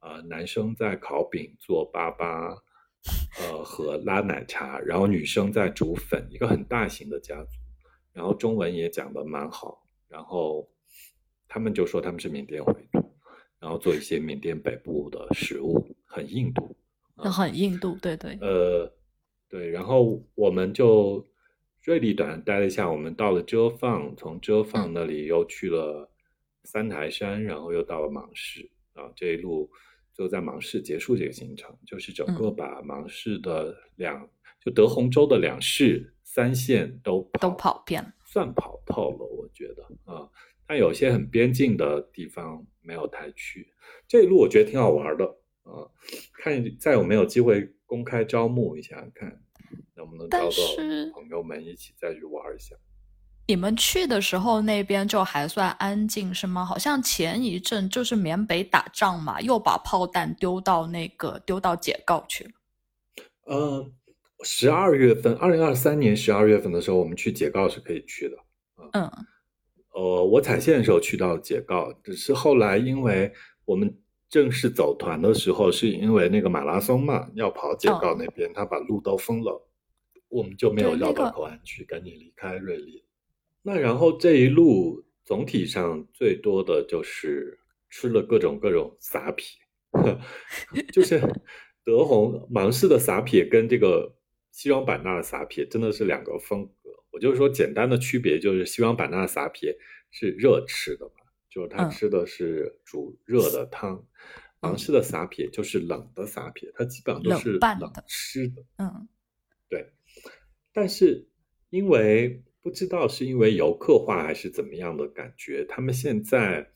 [0.00, 2.58] 呃，男生在烤饼做粑粑，
[3.38, 7.50] 呃，和拉奶茶，然后女生在煮粉，一个很大型的家族，
[8.12, 10.68] 然后中文也讲的蛮好，然后
[11.48, 13.14] 他们就说他们是缅甸回族，
[13.58, 16.76] 然后做一些缅甸北部的食物，很印度，
[17.16, 18.92] 很印度，对对，呃，
[19.48, 21.26] 对，然后我们就。
[21.86, 26.10] 瑞丽短待了一下，我们到了遮放，从遮放那里又去了
[26.62, 29.04] 三台山，然后又到了芒市啊。
[29.14, 29.70] 这一路
[30.14, 34.28] 就在芒市结束这个行程，就是整个把芒市的两
[34.60, 39.26] 就德宏州的两市三县都都跑遍了，算跑透了。
[39.26, 40.30] 我觉得啊，
[40.66, 43.72] 但有些很边境的地方没有太去。
[44.08, 45.24] 这一路我觉得挺好玩的
[45.64, 45.90] 啊，
[46.32, 49.40] 看再有没有机会公开招募一下看。
[49.96, 50.56] 能不能招到
[51.14, 52.76] 朋友们一起再去玩一下？
[53.46, 56.64] 你们去的时候那边就还算安静是吗？
[56.64, 62.50] 好像前一阵就是缅北打仗嘛，又把炮弹丢到那个丢到解告去了。
[63.44, 63.90] 呃，
[64.42, 68.36] 十二月份，二零二三年十二月份的时候，我们去解告是可以去的。
[68.92, 69.10] 嗯，
[69.90, 73.30] 呃，我踩线的时候去到解告，只是后来因为
[73.66, 73.94] 我们
[74.30, 79.68] 正式走团的时候，是因为那个马拉松嘛，要跑解告那边，他把路都封了。
[80.28, 83.03] 我们就没有绕到口岸去，赶紧离开瑞丽。
[83.66, 87.58] 那然后这一路总体上最多的就是
[87.88, 89.58] 吃了各种各种撒撇，
[90.92, 91.18] 就是
[91.82, 94.14] 德宏芒市的撒撇跟这个
[94.52, 96.90] 西双版纳的撒撇真的是两个风格。
[97.10, 99.74] 我就是说简单的区别就是西双版纳的撒撇
[100.10, 101.12] 是热吃的嘛，
[101.48, 104.04] 就是他吃的是煮热的汤，
[104.60, 108.62] 芒市的撒撇就是冷的撒撇，它基本上都是冷吃的。
[108.76, 109.08] 嗯，
[109.70, 109.92] 对。
[110.72, 111.28] 但是，
[111.70, 116.66] 因为不知道是因为游客化还是怎么样的感觉，他们现在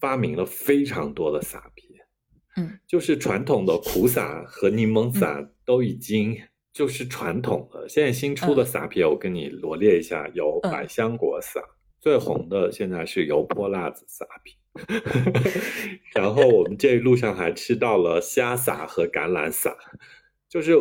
[0.00, 1.84] 发明了非常多的撒撇，
[2.56, 6.34] 嗯，就是传统的苦撒和柠檬撒都已经
[6.72, 7.86] 就是传统了。
[7.86, 11.60] 现在新出的撒撇，我跟你罗列一下：有百香果撒，
[12.00, 14.56] 最红的现在是油泼辣子撒撇，
[16.16, 19.76] 然后我们这一路上还吃到了虾撒和橄榄撒，
[20.48, 20.74] 就是。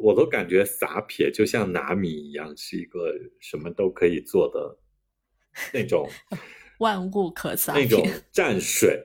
[0.00, 4.78] 我都感觉撒撇就像拿米一样，是一个什么都可以做的
[5.72, 6.08] 那种
[6.80, 9.02] 万物可撒那种蘸水，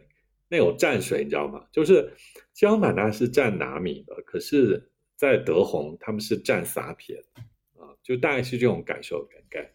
[0.50, 1.66] 那种蘸水，你知道吗？
[1.72, 2.12] 就是
[2.54, 7.42] 江满纳是蘸拿米的，可是在德宏他们是蘸撒撇的
[7.82, 9.74] 啊，就大概是这种感受感概念。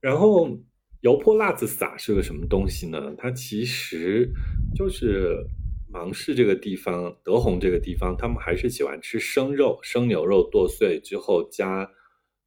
[0.00, 0.58] 然后
[1.00, 3.14] 油泼辣子撒是个什么东西呢？
[3.16, 4.30] 它其实
[4.74, 5.44] 就是。
[5.88, 11.90] 芒市这个地方，德宏这个地方，他们还是喜欢吃生肉，生牛肉剁碎之后加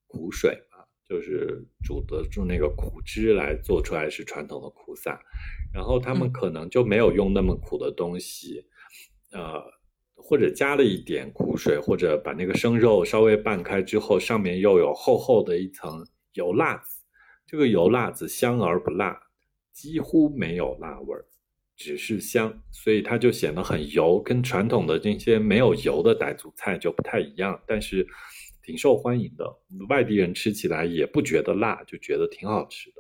[0.08, 5.20] 苦水啊，就是煮的用那个苦汁来做出来是传统的苦撒。
[5.74, 8.66] 然后他们可能就没有用那么苦的东西，
[9.32, 9.64] 呃，
[10.16, 17.04] 或者加了一点苦水，或者把那个生肉稍微拌开之后，上面又有厚厚的一层油辣子。
[17.46, 19.20] 这个油辣子香而不辣，
[19.72, 21.26] 几乎没有辣味儿。
[21.80, 28.06] 只是香，所以它就显得很油，跟传统的这些没有油的傣族菜就不太一样，但是
[28.62, 29.46] 挺受欢迎的。
[29.88, 32.96] 外地人吃起来也不觉得辣，就觉得挺好吃的。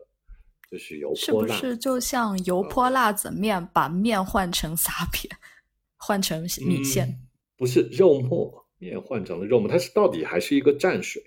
[0.72, 5.30] 就是油泼辣，是不是就像油泼辣子面，把面换成撒撇，
[5.98, 7.20] 换成米线？
[7.58, 11.22] 不是肉末面换成了肉末，它是到底还是一个蘸水。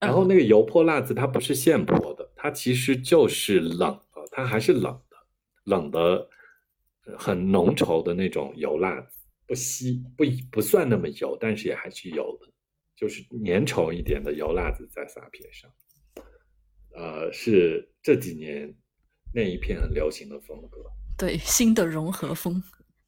[0.00, 3.78] 然后那个油泼辣子它不是现泼的，它其实就是冷
[4.12, 5.16] 的，它还是冷的，
[5.62, 6.28] 冷的。
[7.18, 12.48] 很浓稠的那种油辣子，不稀不不算那么油，但是也还是有的，
[12.94, 15.70] 就是粘稠一点的油辣子在撒撇上。
[16.94, 18.74] 呃，是这几年
[19.32, 20.82] 那一片很流行的风格。
[21.16, 22.62] 对，新的融合风。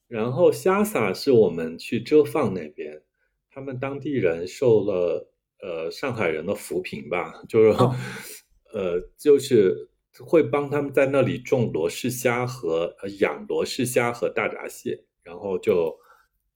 [0.06, 3.02] 然后虾撒是我们去遮放那边，
[3.50, 7.78] 他们当地人受了呃上海人的扶贫吧，就是
[8.74, 9.88] 呃就是
[10.20, 15.96] 会帮他们在那里种罗氏虾和养罗氏虾和大闸蟹，然后就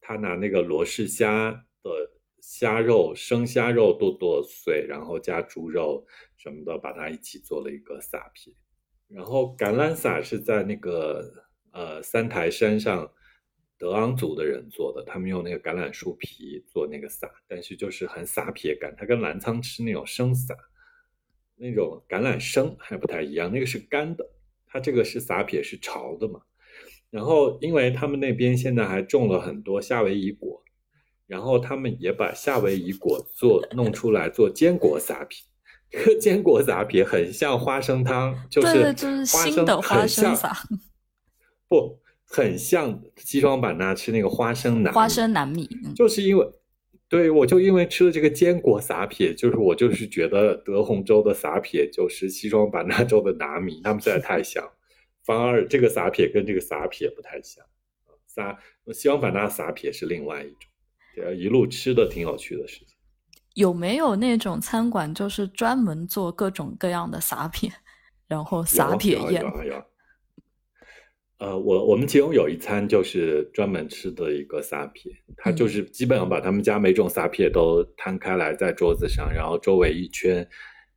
[0.00, 1.50] 他拿那个罗氏虾
[1.82, 1.90] 的
[2.40, 8.56] 虾肉生虾肉剁剁碎，然后加猪肉什么的，把它一起做了一个撒皮。
[9.08, 11.32] 然后橄榄撒是在那个
[11.72, 13.10] 呃三台山上。
[13.78, 20.56] 德昂族的人做的，他们用那个橄榄树皮做那个撒，但是就是很撒撇感，它跟澜沧吃那种生撒
[21.56, 24.24] 那种橄榄生还不太一样，那个是干的，
[24.66, 26.40] 它这个是撒撇是潮的嘛。
[27.10, 30.62] 然后因为他们那边现在还种了很多夏威夷果，
[31.26, 35.44] 然后他们也把夏威夷果做弄出来做坚果撒撇，
[35.90, 40.56] 这个坚果撒撇很像花生汤，就是就是新的花生撒，
[41.68, 41.98] 不。
[42.28, 46.44] 很像西双版纳吃那个花生南花生南米，就是因为
[47.08, 54.68] 对我就因为吃了这个坚果撒撇，就是我就是觉得德宏州的撒撇就是西双版纳 州的拿米，他们实在太像，
[55.24, 57.64] 反而这个撒撇跟这个撒撇不太像。
[58.26, 58.58] 撒
[58.92, 60.48] 西双版纳撒撇是另外一
[61.14, 62.88] 种，一路吃的挺有趣的事情。
[63.54, 67.70] 有没有那种餐馆就是专门做各种各样的撒撇，
[68.26, 69.42] 然后撒撇宴？
[71.38, 80.48] 呃，我我们其中有一餐就是专门吃的一个撒撇，他就是基本上把他们家每种撒撇都摊开来在桌子上，然后周围一圈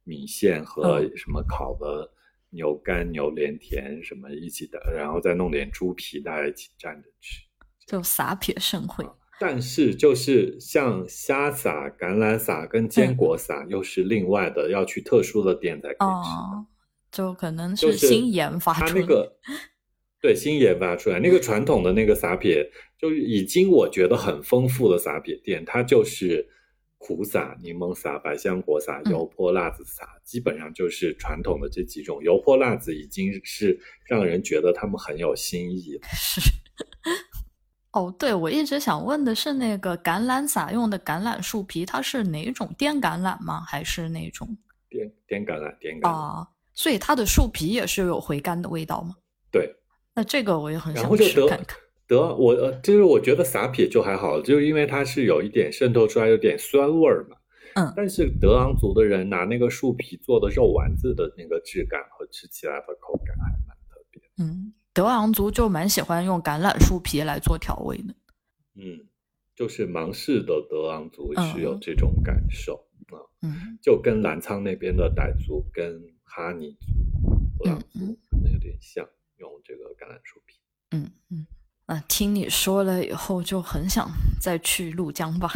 [0.05, 2.09] 米线和什么烤的
[2.51, 7.41] 牛肝、牛连田什么一起的，然后再弄点猪皮，大家一起蘸着吃，
[7.85, 9.05] 就撒撇盛会。
[9.41, 16.65] 但是就是像虾撒、橄榄撒跟坚果撒，又是另外的，要去特殊的店才可以吃的，
[17.11, 19.37] 就可能是新研发出那个。
[20.21, 26.45] 对，新研发出来那个传统的那个撒撇，就已经我觉得很丰富的撒撇店，它就是
[26.97, 32.21] 苦撒、柠檬撒、百香果撒、油泼辣子撒，基本上就是传统的这几种。
[32.21, 36.01] 油泼辣子已经是让人觉得他们很有新意了。
[36.11, 36.41] 是。
[37.91, 43.61] 哦，对，我一直想问的是，那个橄榄撒用的橄榄树皮，它是哪种滇橄榄吗？
[43.61, 44.47] 还是那种
[44.89, 45.75] 滇滇橄榄？
[45.79, 49.15] 滇橄榄啊，所以它的树皮也是有回甘的味道吗？
[49.49, 49.73] 对。
[50.19, 51.77] 那这个我也很想吃看看。
[52.05, 57.37] 得我呃，就是我觉得撒撇就还好，就是因为它是有一点渗透出来，有点酸味儿嘛。
[57.75, 57.93] 嗯。
[57.95, 64.21] 但是德昂族的人拿那个树皮做的肉丸子的那个质感和吃起来的口感还蛮特别。
[64.39, 68.13] 嗯，德昂族就蛮喜欢用橄榄树皮来做调味的。
[68.75, 69.07] 嗯，
[69.55, 72.73] 就是芒市的德昂族是有这种感受
[73.13, 73.23] 啊。
[73.43, 73.79] 嗯。
[73.81, 79.07] 就跟澜沧那边的傣族跟哈尼族、德昂族可能有点像。
[79.39, 80.57] 用这个橄榄树皮，
[80.91, 81.47] 嗯嗯，
[81.85, 84.09] 啊，听你说了以后就很想
[84.41, 85.49] 再去怒江吧。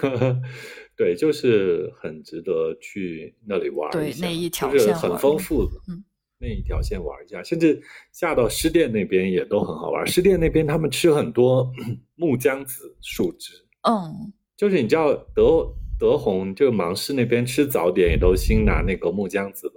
[0.96, 6.04] 对，就是很值得去那里玩一下，那一条线很丰富的，嗯，
[6.38, 7.82] 那一条线玩一下，甚至
[8.12, 10.06] 下到湿店那边也都很好玩。
[10.06, 11.72] 湿店那边他们吃很多
[12.14, 15.68] 木姜子树枝，嗯，就是你知道德
[15.98, 19.74] 德宏这个芒市那边吃早点也都新拿那个木姜子的。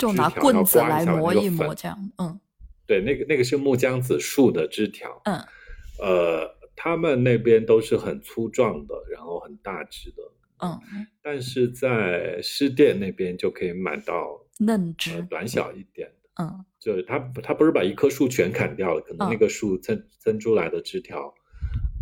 [0.00, 2.40] 就拿棍子来磨一磨，这样，嗯，
[2.86, 5.36] 对，那个那个是木姜子树的枝条，嗯，
[6.00, 10.22] 呃，他们那边都是很粗壮的，然后很大只的，
[10.62, 10.80] 嗯，
[11.20, 21.34] 但是在湿店那边就可以买到嫩枝，短小一点的，嗯，就是他他不是把一棵树全砍掉了，可能那个树增增出来的枝条，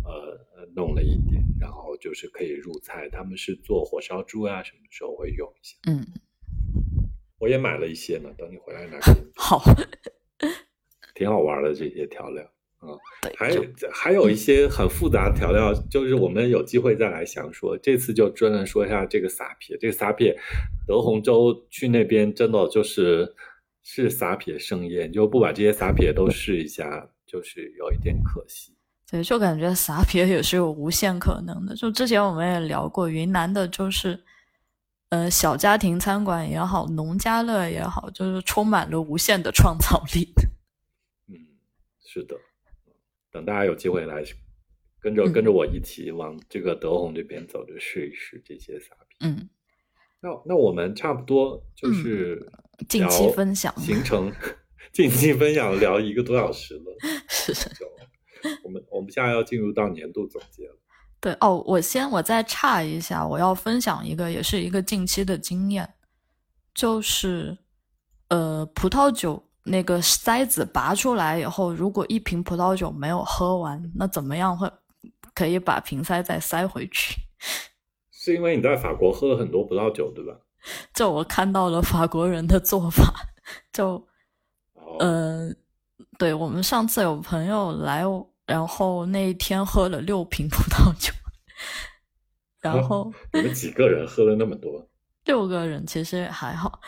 [0.05, 6.07] 呃，弄了一点，然后就是可以入菜，他们是做火烧猪啊，什么时候会用一下，嗯。
[7.39, 9.27] 我也买了一些呢，等你回来拿给你。
[9.35, 9.63] 好，
[11.15, 12.43] 挺好玩的这些调料
[12.79, 12.91] 啊，
[13.37, 17.77] 还有还有一些很复杂的调料，就是我们有机会再来详说。
[17.77, 20.37] 这次就专门说一下这个撒撇，这个撒撇，
[20.85, 23.33] 德宏州去那边真的就是
[23.83, 28.73] 是撒撇盛宴，就不把这些撒撇都试一下，就是有一点可惜。
[29.09, 31.75] 对，就感觉撒撇也是有无限可能的。
[31.75, 34.19] 就之前我们也聊过，云南的就是。
[35.09, 40.31] 呃，小家庭餐馆也好，农家乐也好，就是充满了无限的创造力。
[41.27, 41.33] 嗯，
[42.05, 42.35] 是的。
[43.31, 44.23] 等大家有机会来
[44.99, 49.17] 跟着跟着我一起往这个德宏这边走，就试一试这些撒皮。
[49.21, 49.49] 嗯，
[50.19, 52.51] 那那我们差不多就是
[52.87, 54.31] 近期分享行 程，
[54.91, 56.97] 近期分享聊一个多小时了。
[57.29, 57.53] 是。
[58.63, 60.75] 我们我们现在要进入到年度总结了。
[61.21, 65.93] 对哦，我先我再岔一下，我要分享一个，也是一个近期的经验，
[66.73, 67.57] 就是
[68.29, 74.71] 呃，葡萄酒那个塞子拔出来以后，如果一瓶葡萄酒没有喝完，那怎么样会
[75.33, 77.15] 可以把瓶塞再塞回去？
[78.11, 80.33] 是因为你在法国喝了很多葡萄酒，对吧？
[80.93, 83.13] 就我看到了法国人的做法，
[83.73, 84.07] 就
[84.99, 85.55] 嗯。
[86.17, 88.03] 对我们上次有朋友来，
[88.49, 91.13] 然后那一天喝了六瓶葡萄酒，
[92.59, 94.89] 然后你们几个人喝了那么多？
[95.25, 96.81] 六个人其实还好。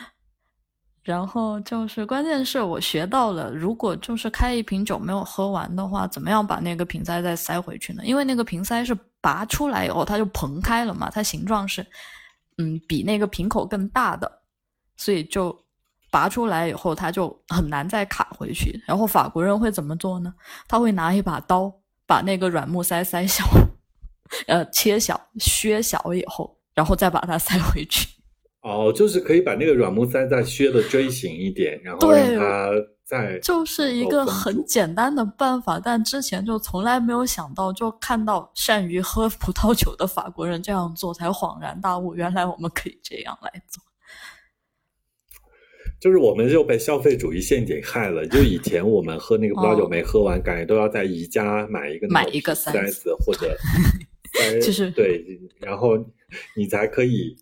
[1.04, 8.02] 然后就是关键是我学到了，如果就是开一瓶酒没有喝完的话，怎么样把那个瓶塞再塞回去呢？
[8.04, 11.86] 因为那个瓶塞是拔出来以后它就膨开了嘛，它形状是
[12.58, 14.42] 嗯比那个瓶口更大的，
[14.96, 15.56] 所以就。
[16.12, 18.78] 拔出来以后，他就很难再卡回去。
[18.86, 20.32] 然后法国人会怎么做呢？
[20.68, 21.72] 他会拿一把刀，
[22.06, 23.42] 把那个软木塞塞小，
[24.46, 28.06] 呃，切小、削小以后，然后再把它塞回去。
[28.60, 32.70] 哦，就是可以把那个软木塞再削的锥形一点，然后让它
[33.04, 35.80] 再就是一个很简单的办法。
[35.80, 43.82] 但之前就从来没有想到，就看到善于喝葡萄酒的法国人这样做，才恍然大悟，原来我们可以这样来做。
[46.02, 48.26] 就是我们又被消费主义陷阱害了。
[48.26, 53.56] 就以前我们喝那个葡萄酒没喝完，感觉都要在宜家买一个买一个塞子或者，
[54.60, 55.24] 就是对，
[55.60, 55.96] 然后
[56.56, 57.36] 你才可以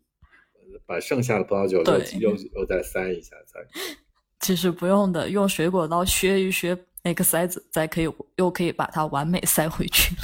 [0.85, 1.83] 把剩下的葡萄酒
[2.21, 3.61] 又又再塞一下才。
[4.41, 10.21] 其 实不用的，用水果刀削一削那个塞子，再可以又可以把它完美塞回去了。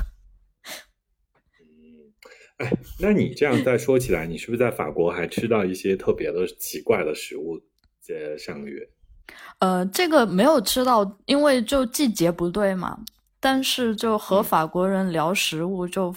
[1.58, 2.12] 嗯，
[2.58, 2.70] 哎，
[3.00, 7.58] 那你这样再说起来，你是不是在法国还吃到一些特别的奇怪的食物？
[8.06, 8.88] 这上个月，
[9.58, 13.00] 呃，这个没有吃到，因为就季节不对嘛。
[13.40, 16.14] 但是就和法国人聊食物，就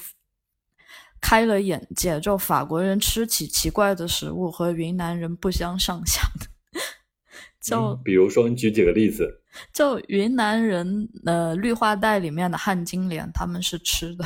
[1.19, 2.19] 开了眼界。
[2.19, 6.45] 就法国人吃起奇怪的食物和云南人不相上下的。
[7.59, 9.41] 就比如说，你举几个例子。
[9.73, 14.23] 就云南人，呃，绿化带里面的旱金莲，他们是吃的。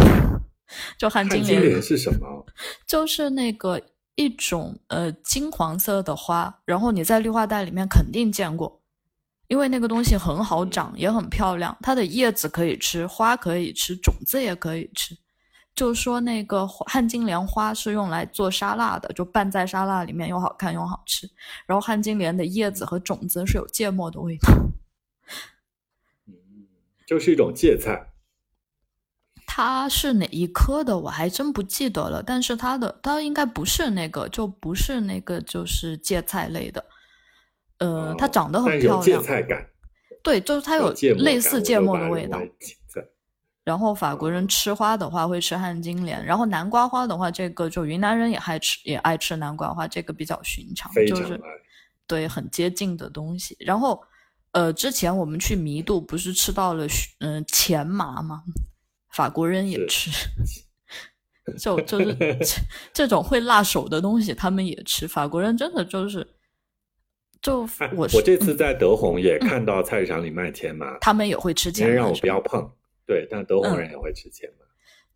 [0.99, 2.45] 就旱金莲是什么？
[2.85, 3.81] 就是那个。
[4.15, 8.81] 一种呃金黄色的花，然后你在绿化带里面肯定见过，
[9.47, 11.75] 因为那个东西很好长，也很漂亮。
[11.81, 15.17] 它的叶子可以吃，花可以吃，种子也可以吃。
[15.73, 21.27] 就说那个旱金莲花是用来做沙拉的，就拌在沙拉里面又好看又好吃。
[21.65, 24.53] 然后旱金莲的叶子和种子是有芥末的味道，
[26.27, 26.33] 嗯，
[27.07, 28.12] 就是一种芥菜。
[29.55, 30.97] 它是哪一科的？
[30.97, 32.23] 我还真不记得了。
[32.23, 36.83] 但是它的它应该不是那个，就不是那个，就是芥菜类的。
[37.77, 39.63] 呃，它长得很漂亮，芥菜感。
[40.23, 42.41] 对，就是它有类似芥末的味道。
[43.63, 51.39] 然后法国人吃花的话会吃旱金莲，然后南瓜花的话，这个就云南人也爱吃，也爱吃南瓜花，这个比较寻常，就是
[52.07, 53.55] 对很接近的东西。
[53.59, 54.03] 然后
[54.53, 56.87] 呃，之前我们去弥渡不是吃到了
[57.19, 58.41] 嗯钱麻吗？
[59.13, 60.09] 法国人也吃，
[61.59, 62.17] 就就是
[62.91, 65.07] 这种会辣手的东西，他们也吃。
[65.07, 66.27] 法国人真的就是，
[67.39, 67.61] 就
[67.95, 71.93] 我我这次在德宏也看到菜市场里卖钱麻，他们也会吃钱麻。
[71.93, 72.67] 让我不要碰，
[73.05, 74.65] 对，但德宏人也会吃钱麻。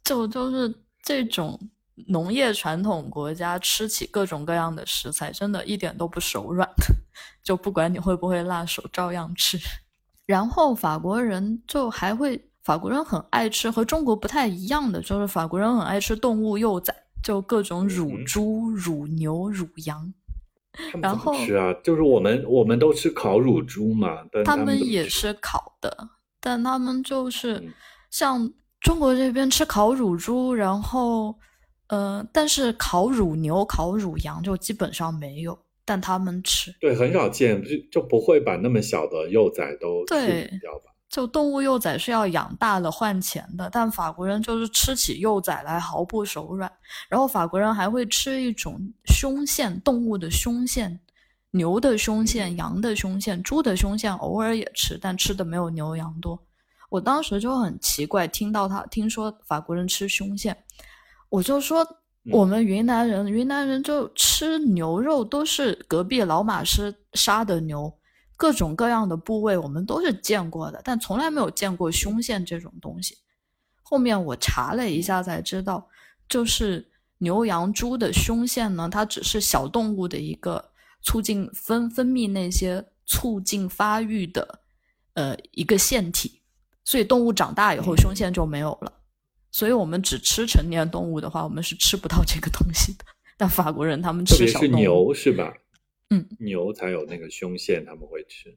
[0.03, 1.59] 就就是这种
[2.07, 6.69] 农业传统国家吃起各种各样的食材，真的一点都不手软。
[7.41, 9.57] 就不管你会不会辣手，照样吃。
[10.27, 12.43] 然后法国人就还会。
[12.67, 20.13] 法国人很爱吃，和中国不太一样的就是法国人很爱吃动物幼崽，就各种乳猪、乳牛、乳羊。
[21.01, 26.09] 然后吃啊，就是我们我们都吃烤乳猪嘛，他们也是烤的，
[26.41, 27.63] 但他们就是
[28.11, 31.33] 像中国这边吃烤乳猪，然后
[31.87, 36.75] 呃，但是烤乳牛、烤乳羊就基本上没有，但他们吃。
[36.81, 40.86] 对，很少见，就就不会把那么小的幼崽都处理掉吧。
[41.09, 46.71] 就动物幼崽是要养大了换钱的，但法国人就是吃起幼崽来毫不手软。
[47.09, 50.99] 然后法国人还会吃一种胸腺，动物的胸腺，
[51.51, 56.37] 牛的胸腺、羊的胸腺、猪的胸腺，偶尔也吃，但吃的没有牛羊多。
[56.89, 60.55] 我当时就很奇怪，听到他听说法国人吃胸腺，
[61.29, 61.85] 我就说
[62.31, 67.96] 我们云南人，云南人就吃牛肉都是隔壁老马师杀的牛。
[68.37, 73.17] 各种各样的部位我们都是见过的，但从来没有见过胸腺这种东西。
[73.81, 75.89] 后面我查了一下才知道，
[76.29, 76.87] 就是
[77.17, 84.59] 牛羊猪的胸腺呢，它只是小动物的一个促进分分泌那些促进发育的
[85.15, 86.41] 呃一个腺体，
[86.83, 88.93] 所以动物长大以后胸腺就没有了。
[89.49, 93.05] 所以我们只吃成年动物的话，我们是吃不到这个东西的。
[93.37, 95.53] 但法国人他们吃小动物，是牛是吧？
[96.09, 98.55] 嗯，牛才有那个胸腺，他们会吃。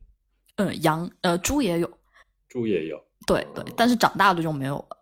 [0.57, 1.91] 嗯，羊呃，猪也有，
[2.49, 3.03] 猪也有。
[3.27, 4.97] 对对，但是长大的就没有了。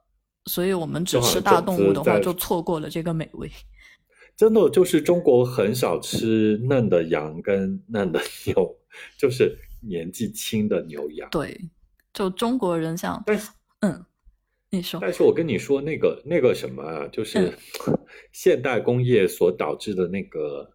[0.46, 3.50] 所以我们只吃大动物的话，就错过了这个美味。
[4.36, 8.76] 真的就是中国很少吃嫩的羊跟嫩的 牛，
[9.18, 11.28] 就是年纪轻的牛羊。
[11.30, 11.60] 对，
[12.12, 13.50] 就中国人像，但是
[13.80, 14.04] 嗯。
[14.70, 17.56] 你说，但是我跟你说，那个那个什么啊，就是
[18.32, 20.70] 现代工业所导致的那个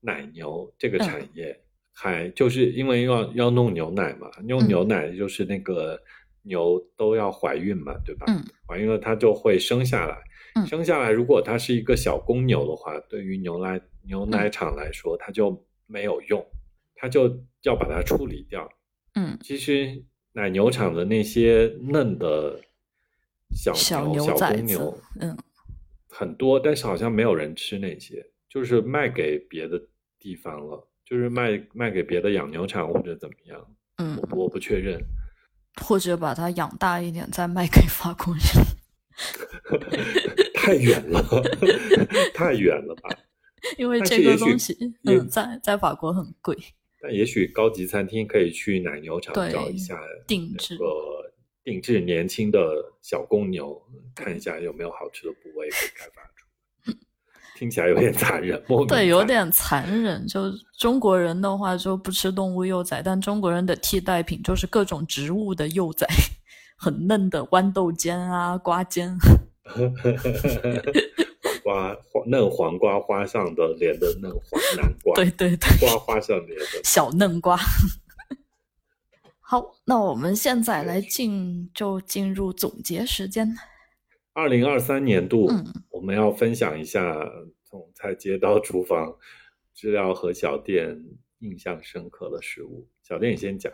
[0.00, 1.58] 奶牛这个产业，
[1.92, 6.00] 还就是因为要要弄牛奶嘛，用牛奶就是那个
[6.42, 8.26] 牛都要怀孕嘛，对吧？
[8.28, 16.44] 嗯，怀孕了它就会生下来，生下来如果它是一个小公牛的话，对于牛奶牛奶厂来说，它就没有用，
[16.94, 18.68] 它就要把它处理掉。
[19.14, 20.02] 嗯，其实
[20.32, 22.60] 奶牛场的那些嫩的。
[23.52, 25.36] 小牛、小公牛，嗯，
[26.08, 29.76] 很多，但是好像没有人吃那些，就是卖给别的
[30.20, 35.00] 地方了，就是卖卖给别的养牛场或者怎么样，嗯，我我不确认，
[35.82, 38.44] 或者把它养大一点再卖给法国人，
[40.54, 41.22] 太远了，
[42.34, 43.08] 太远了吧？
[43.76, 46.56] 因为这个东西，嗯，在在法国很贵，
[47.00, 50.78] 但也许高级餐厅可以去奶牛场找一下定制。
[51.62, 52.58] 定制年轻的
[53.02, 53.80] 小公牛，
[54.14, 56.39] 看一下有没有好吃的部位可以开发出。
[57.60, 58.58] 听起来有点残忍，
[58.88, 60.26] 对，有点残忍。
[60.26, 66.06] 就中国人的话，就不吃动物幼崽，但中国人的替代品就是各种植物的幼崽，
[66.74, 69.14] 很嫩的豌豆尖啊、瓜尖。
[71.62, 71.94] 瓜
[72.26, 77.58] 嫩黄瓜花上的脸的嫩黄南瓜， 对对对，瓜花上连的小嫩瓜。
[79.38, 83.54] 好，那我们现在来进就进入总结时间。
[84.32, 87.14] 二零二三年度，嗯，我们要分享一下
[87.64, 89.16] 从菜街到厨房，
[89.74, 91.02] 知了和小店
[91.38, 92.88] 印象深刻的食物。
[93.02, 93.72] 小店，你先讲。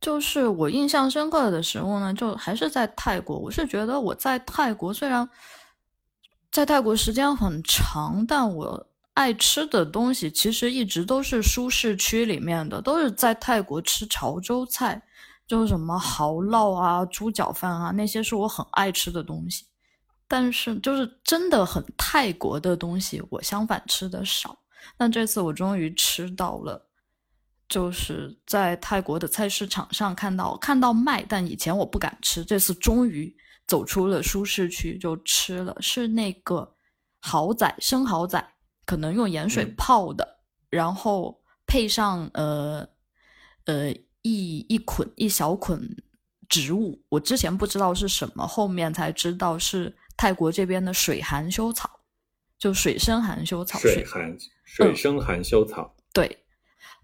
[0.00, 3.38] 就是我印象深刻的食物呢，就还是在泰国。
[3.38, 5.28] 我是觉得我在泰国虽然
[6.50, 8.86] 在泰国时间很长，但我。
[9.12, 15.02] 爱吃的东西其实一直都是舒适区里面的，都是在泰国吃潮州菜，
[15.50, 19.66] 就是什么蚝烙啊、猪脚饭啊，那些是我很爱吃的东西。
[20.28, 24.56] 但是就是真的很泰国的东西，我相反吃的少。
[24.96, 26.80] 那这次我终于吃到了，
[27.68, 33.34] 就是在泰国的菜市场上看到看到卖，但以前我不敢吃，这次终于
[33.66, 36.72] 走出了舒适区就吃了，是那个
[37.20, 38.54] 蚝仔生蚝仔。
[38.86, 42.88] 可能用盐水泡的，然后配上呃
[43.64, 45.96] 呃一一捆一小捆
[46.48, 52.00] 植物，我之前不知道是什么，后面才知道是泰国这边的水含羞草，
[52.58, 53.78] 就水生含羞草。
[53.78, 55.94] 水含水生含羞草。
[56.12, 56.44] 对，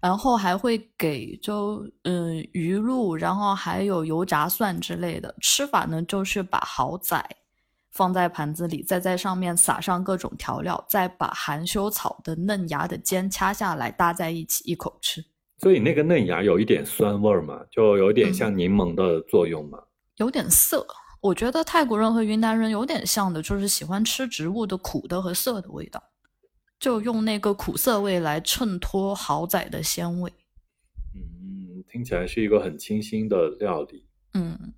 [0.01, 5.35] 然后还会给就嗯鱼露，然后还有油炸蒜之类的。
[5.41, 7.25] 吃法呢，就是把蚝仔。
[7.89, 15.25] 放在盘子里，再在上面撒上各种调料，再把含羞草的嫩芽的尖掐下来搭在一起，一口吃。
[15.59, 19.79] 所以那个嫩芽有一点酸味儿嘛，就有点像柠檬的作用嘛。
[20.17, 20.85] 有点涩，
[21.21, 26.01] 我觉得泰国人和云南人有点像的，就是喜欢吃植物的苦的和涩的味道，
[26.79, 30.31] 就用那个苦涩味来衬托蚝仔的鲜味。
[31.15, 34.05] 嗯，听起来是一个很清新的料理。
[34.33, 34.73] 嗯。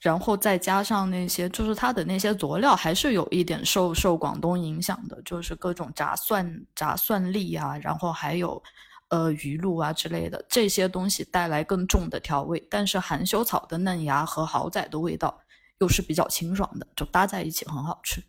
[0.00, 8.62] 然后再加上那些，就是它的那些佐料，还是有一点受受广东影响的，就是各种炸蒜、炸蒜粒啊，然后还有
[9.08, 12.62] 呃鱼露啊之类的这些东西带来更重的调味。
[12.70, 15.40] 但是含羞草的嫩芽和蚝仔的味道
[15.80, 18.22] 又是比较清爽的，就搭在一起很好吃。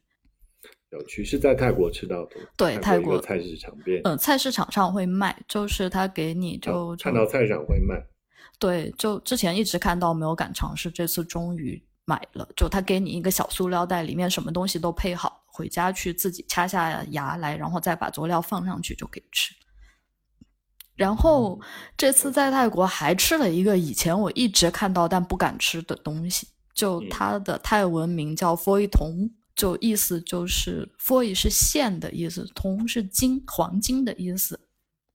[0.91, 2.35] 有趣，是在泰国吃到的。
[2.57, 7.95] 对，泰国菜市场边，嗯，菜市场上会卖，就是他给你就看到菜市场会卖。
[8.57, 12.49] 对，就之前一直看到没有敢尝试，这次终于买了。
[12.55, 19.53] 就他给你一个小塑料袋，里面什么东西都配好，回家去自己掐下牙来，然后再把佐料放上去就可以吃。
[20.99, 21.57] 然后
[21.95, 26.45] 这次在泰国还吃了一个以前我一直看到但不敢吃的东西，
[26.75, 34.59] 就它的泰文名叫 “foi 铜”，就意思就是 “foi” 是线的意思，“铜”是金黄金的意思，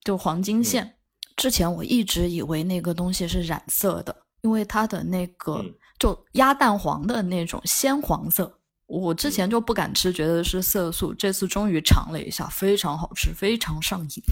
[0.02, 0.94] 就黄金线。
[1.36, 5.62] 之前我一直以为那个东西是染色的，因为它的那个
[5.98, 11.12] 就鸭蛋黄的那种鲜黄色，我之前就不敢吃，觉得是色素。
[11.12, 14.22] 这次终于尝了一下，非常好吃，非常上瘾。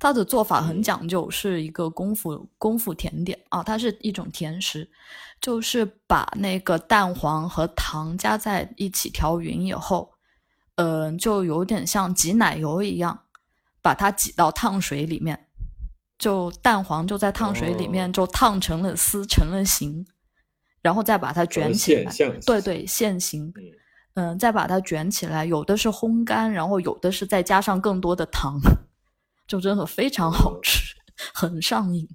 [0.00, 4.90] 它的做法很讲究，是一个功夫功夫甜点啊，它是一种甜食，
[5.42, 10.14] 就是把那个蛋黄和糖加在一起调匀以后，
[10.76, 13.24] 嗯，就有点像挤奶油一样，
[13.82, 15.48] 把它挤到烫水里面，
[16.18, 20.06] 就蛋黄就在烫水里面就烫成了丝，成了形，
[20.80, 22.10] 然后再把它卷起来，
[22.46, 23.52] 对对，现形，
[24.14, 28.58] 嗯，再把它卷起来，有的是烘干，然后有的是再加上更多的糖。
[29.50, 30.94] 就真的非常好吃，
[31.34, 32.08] 很上瘾。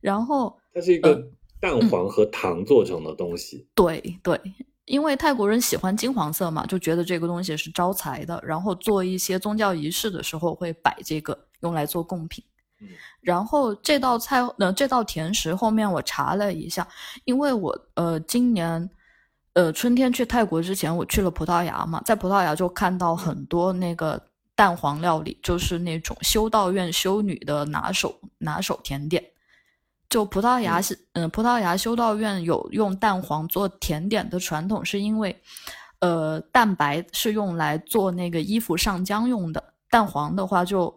[0.00, 1.24] 然后它是一个
[1.60, 3.64] 蛋黄和糖做成的东西。
[3.76, 4.38] 对对，
[4.86, 8.42] 因为泰国人喜欢金黄色嘛，就觉得这个东西是招财的。
[8.44, 12.42] 然后做一些宗教仪式的时候会摆这个，用来做贡品。
[13.20, 16.86] 然后这道菜，呃，这道甜食后面我查了一下，
[17.24, 18.90] 因为我呃今年
[19.52, 24.20] 呃春天去泰国之前，我去了葡萄牙嘛，在葡萄牙就看到很多那个。
[24.54, 29.24] 蛋黄料理就是那种修道院修女的拿手拿手甜点。
[30.08, 35.36] 就葡萄牙是，嗯，葡萄牙修道院有用蛋黄做甜点的传统，是因为，
[35.98, 40.96] 呃，蛋白是用来做那个衣服上浆用的，蛋黄的话就，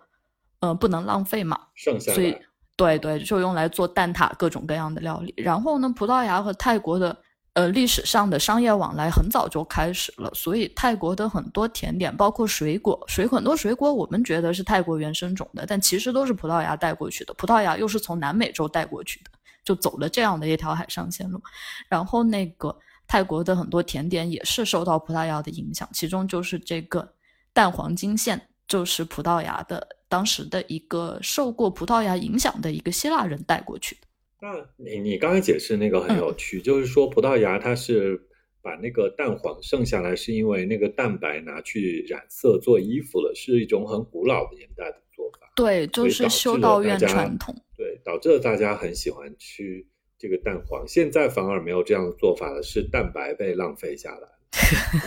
[0.60, 2.38] 呃，不能浪费嘛，剩下所以
[2.76, 5.34] 对对，就用来做蛋挞各种各样的料理。
[5.38, 7.18] 然后呢，葡萄牙和泰国的。
[7.58, 17.34] 呃，历史上的商业往来很早就开始了，所以泰国的很多甜点，包括水果，水很多水果我们觉得是泰国原生种的，但其实都是葡萄牙带过去的。
[17.34, 19.32] 葡萄牙又是从南美洲带过去的，
[19.64, 21.42] 就走了这样的一条海上线路。
[21.90, 22.78] 然后那个
[23.08, 27.12] 泰国的很多甜点也是受到葡萄牙的影响，其中就是这个
[27.54, 34.07] 蛋黄金线，就是葡萄牙的当时的一个受过葡萄牙影响的一个希腊人带过去的。
[34.40, 38.22] 那你你刚才解释那个很有趣，就是说葡萄牙它是
[38.62, 45.52] 把那个蛋黄剩下来，是因为那个蛋白拿去染色做衣服了，是一种很古老的年代的做法。
[45.56, 47.56] 对，就是修道院传统。
[47.76, 49.86] 对，导致了大家很喜欢吃
[50.20, 50.88] 这个蛋黄。
[50.88, 54.28] 现在反而没有这样的做法了，是蛋白被浪费下来，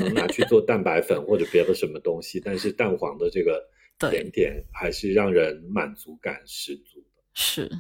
[0.01, 2.41] 能拿去做蛋白粉或者别的什么东西。
[2.45, 3.63] 但是蛋黄的这个
[4.11, 7.23] 甜点还是让人满足感十足的。
[7.35, 7.71] 是。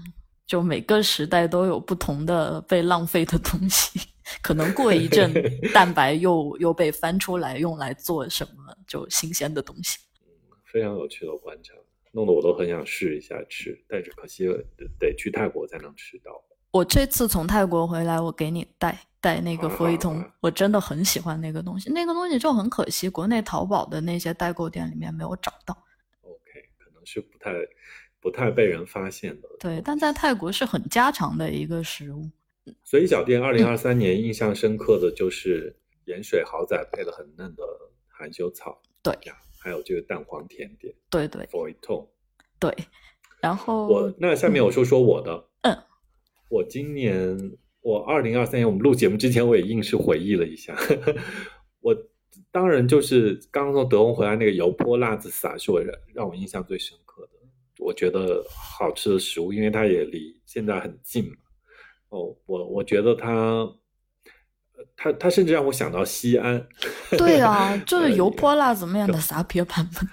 [0.51, 4.01] 就每个时代都有不同的被浪费的东西，
[4.43, 5.33] 可能过一阵
[5.73, 10.01] 蛋白又又被翻出来用来做什么就新鲜的东西。
[10.27, 10.29] 嗯，
[10.65, 11.73] 非常有趣的观察，
[12.11, 14.45] 弄得我都很想试一下吃，但是可惜
[14.99, 16.33] 得去泰国才能吃到。
[16.73, 25.79] 我这次从泰国回来，我给你带带那个佛一通，我真的很喜欢那个东西，那个东西就很可惜，国内淘宝的那些代购店里面没有找到。
[26.23, 27.53] OK，可能是不太。
[28.21, 32.29] 不太被人发现的，对，但在泰国是很家常的一个食物。
[32.85, 35.75] 所以小店二零二三年印象深刻的就是
[36.05, 37.63] 盐水蚝仔配了很嫩的
[38.09, 41.69] 含羞草，对呀，还有这个蛋黄甜点，对对 o
[42.59, 42.77] 对。
[43.41, 45.77] 然后我那下面我说说我的，嗯，
[46.51, 50.77] 我今年我二零二三年我们录节目之前我也硬是回忆了一下，
[51.81, 51.97] 我
[52.53, 57.30] 当然就是刚刚从德宏回来那个油泼辣子撒是我让让我印象最深刻的。
[57.81, 61.37] 我觉得好吃的食物，因为它也离现在很近嘛。
[62.11, 63.67] 哦，我我觉得它，
[64.97, 66.69] 它它甚至让我想到西安。
[67.17, 70.09] 对啊， 就是油泼辣子面的撒撇版本。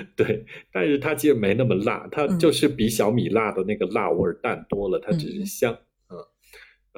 [0.16, 5.72] 对，但是它其实没那么辣，它就是比小米辣的那个辣味淡多了，它只是香，
[6.10, 6.18] 嗯，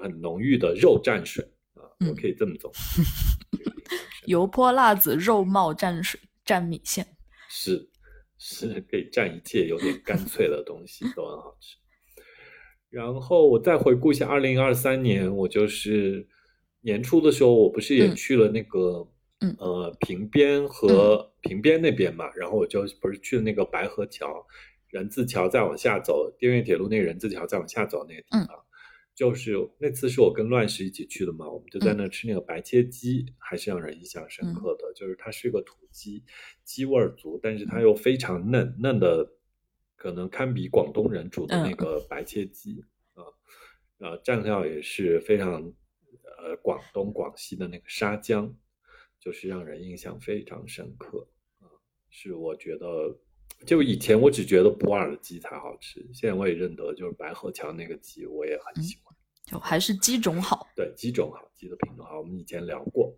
[0.02, 1.44] 很浓郁的肉蘸水
[1.74, 2.72] 啊，我可以这么走。
[4.26, 7.06] 油泼辣子肉冒蘸水蘸米线。
[7.48, 7.89] 是。
[8.42, 11.76] 是可以蘸一切有点干脆的东西都很好吃。
[12.88, 16.26] 然后我再回顾一下二零二三年，我就是
[16.80, 19.06] 年初的时候，我不是也去了那个，
[19.58, 24.44] 呃，平边和平边那边嘛，然后我就不是去了那个白河桥、
[24.88, 28.64] 人字桥，再往下走，滇越铁路那个人字桥再往下走那个地方。
[29.14, 34.92] 就是那次是我跟乱石一起去的嘛，我们就在那吃那个白切鸡，还是让人印象深刻的。
[34.94, 36.24] 就是它是个土鸡，
[36.64, 39.30] 鸡味儿足，但是它又非常嫩，嫩的
[39.96, 42.82] 可能堪比广东人煮的那个白切鸡
[43.12, 43.24] 啊。
[43.98, 45.62] 呃，蘸料也是非常
[46.38, 48.56] 呃广东广西的那个沙姜，
[49.18, 51.28] 就是让人印象非常深刻
[51.58, 51.68] 啊。
[52.08, 53.18] 是我觉得，
[53.66, 59.14] 就以前我只觉得普洱的鸡才好吃，现在我也认得，就是白河桥那个鸡我也很喜欢。
[59.46, 63.12] 就还是鸡种好，对，鸡种好，鸡的品种好，我们以前聊过。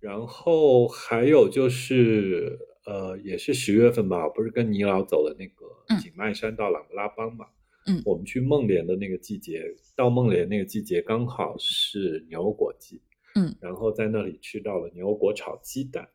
[0.00, 7.46] 然后还有就是，呃，也是十月份吧，不是跟尼老走的那个景迈山到琅勃拉邦嘛？
[7.86, 9.62] 嗯，我们去孟连的那个季节，
[9.96, 13.00] 到孟连那个季节刚好是牛油果季，
[13.38, 16.08] 嗯，然后在那里吃到了牛油果炒鸡蛋，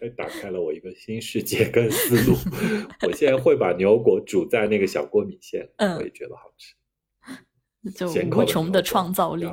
[0.00, 2.36] 哎，打开了我一个新世界跟思路。
[3.06, 6.74] 我现在会把牛油果煮在那个小锅米线，嗯我也觉得好吃，
[7.92, 9.44] 就无穷的创造力。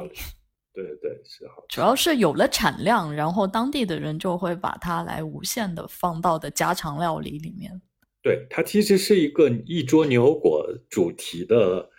[0.74, 1.76] 对对对，是好吃。
[1.76, 7.82] 主要是有了产量，然后当地的人就会把它来无限的放到的家常料理里面。
[8.22, 11.90] 对，它其实是一个一桌牛油果主题的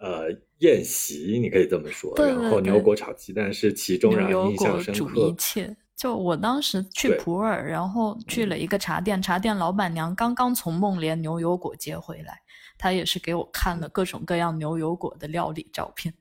[0.00, 2.14] 呃宴席，你可以这么说。
[2.16, 5.34] 对对然后牛油果炒鸡蛋是其中让人印象深刻一。
[5.36, 5.76] 切。
[5.96, 12.40] 就我当时去普洱，然后去了一个茶店，茶店老板娘刚刚从孟连牛油果接回来，
[12.78, 16.14] 她也是给我看了各种各样牛油果的料理照片。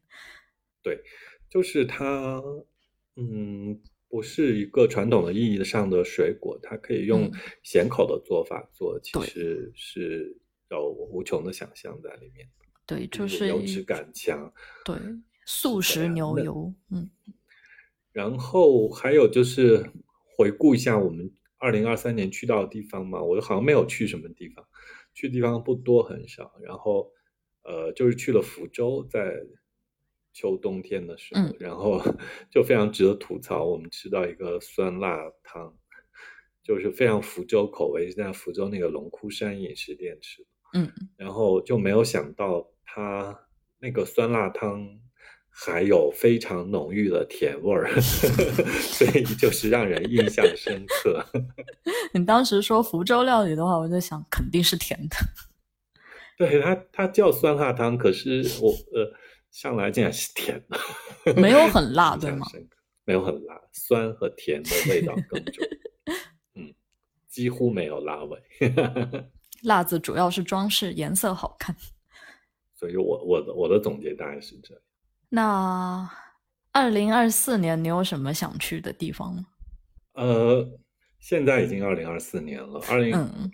[0.82, 1.00] 对
[1.48, 2.42] 就是它，
[3.18, 7.32] 嗯，不是一个传统的意义上的水果，它可以用嗯
[7.62, 10.36] 咸口的做法做，其实是
[10.72, 12.50] 有无穷的想象在里面，
[12.88, 14.52] 对，就嗯是油脂感强。
[14.86, 14.96] 对
[15.46, 17.10] 素食牛油，嗯
[18.12, 19.92] 然后还有就是
[20.36, 24.66] 回顾一下我们二零二三年去到的地方嘛，我好像没有去什么地方，
[25.14, 26.54] 去的地方不多很少。
[26.64, 27.12] 然后
[27.64, 29.36] 呃，就是去了福州，在
[30.34, 32.02] 秋冬天的时候，嗯然后
[32.50, 35.78] 就非常值得吐槽，我们吃到一个酸辣汤，
[36.64, 40.50] 就是非常福州口味，是在福州那个龙窟山饮食店吃的。
[40.74, 43.38] 嗯，然后就没有想到它
[43.80, 44.88] 那个酸辣汤
[45.50, 51.24] 还有非常浓郁的甜味儿， 所以就是让人印象深刻。
[52.14, 55.16] 你当时说福州料理的话，我就想肯定是甜的。
[56.38, 59.12] 对它，它叫酸辣汤，可是我呃
[59.52, 62.46] 上来竟然是甜的，没有很 辣对吗
[63.06, 65.66] 没有很辣，酸和甜的味道更重。
[66.56, 66.74] 嗯，
[67.28, 68.40] 几乎没有辣味。
[69.64, 71.76] 辣子主要是装饰，颜色好看。
[72.78, 74.84] 所以我我的我的总结大概是这样。
[75.30, 76.10] 那
[76.72, 79.48] 二零二四年你有什么想去的地方吗？
[80.14, 80.80] 呃，
[81.20, 83.52] 现在已经二零二四年了，二零嗯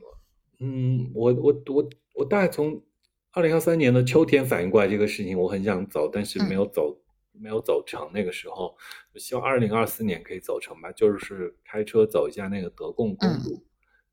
[0.59, 2.83] 嗯，我我我我大概从
[3.31, 7.01] 二零二三年的秋天反应过来这个事情，我很想走，但是没有走，
[7.31, 8.11] 没有走成。
[8.13, 8.77] 那个时候，
[9.13, 13.65] 我希望二零二四年可以走成吧，就是开车走一下那个德贡公路，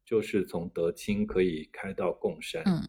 [0.05, 2.63] 就是从德清可以开到贡山。
[2.65, 2.89] 嗯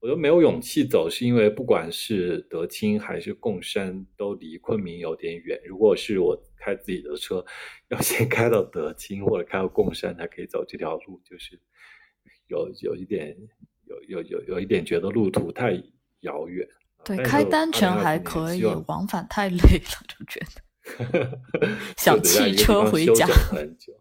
[0.00, 5.60] 我都没有勇气走，是因为不管是德清还是贡山，都离昆明有点远。
[5.66, 7.44] 如果是我开自己的车，
[7.88, 11.60] 要先开到德清或者开到贡山才可以走这条路，就是
[12.48, 13.36] 有有一点
[13.84, 15.72] 有有有有一点觉得路途太
[16.20, 16.66] 遥远。
[17.04, 21.38] 对，开单程还可以，往返太累了，就觉得
[21.98, 23.92] 想汽车回家整很久。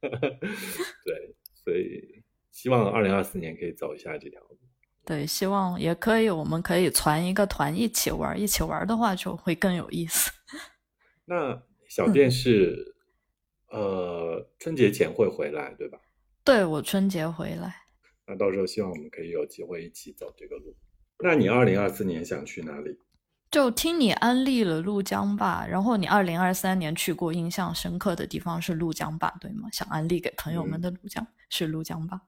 [0.00, 4.58] 对，所以希望二零二四年可以走一下这条路。
[5.06, 10.32] 对，希望也可以，我们可以团一个团一起玩，一起玩的话就会更有意思。
[11.24, 12.96] 那小店是、
[13.70, 15.98] 呃春节前会回来，对吧？
[16.42, 17.74] 对我春节回来，
[18.26, 20.74] 那到时候希望我们可以有机会一起走这个路。
[21.22, 22.98] 那你二零二四年想去哪里？
[23.48, 29.68] 就听你安利了怒江吧，然后你二零二三年去过印象深刻的地方是怒江吧，对吗？
[29.72, 32.20] 想安利给朋友们的怒江、是怒江吧。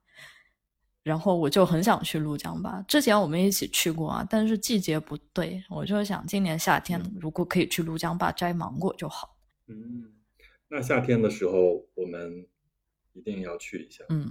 [1.09, 9.35] 然后我就很想去怒江吧，之前我们一起去过啊，但是季节不对，我就想今年夏天嗯如果可以去怒江吧摘芒果就好。
[9.69, 10.13] 嗯，
[10.69, 11.53] 那夏天的时候
[11.95, 12.47] 我们
[13.15, 14.05] 一定要去一下。
[14.11, 14.29] 嗯，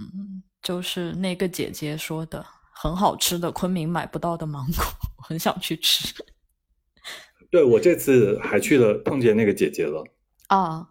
[0.62, 4.84] 就是那个姐姐说的很好吃的昆明买不到的芒果，
[5.18, 6.14] 我很想去吃
[7.50, 10.04] 对我这次还去了碰见那个姐姐了，
[10.46, 10.90] 啊。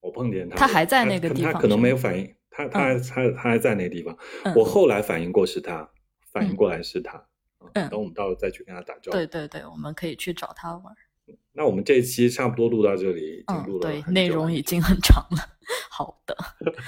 [0.00, 4.16] 我碰见她，她还在那个地方她她可能没有反应，她她还他他还在那个地方。
[4.44, 5.88] 嗯我后来反应过是他，
[6.32, 7.18] 反应嗯过来是他。
[7.74, 9.12] 嗯等我们到时候再去跟他打招呼。
[9.12, 10.94] 对对对，我们可以去找他玩。
[11.52, 15.38] 那我们这一期差不多录到这里，已经嗯录，了对，内容已经很长了。
[15.90, 16.36] 好的，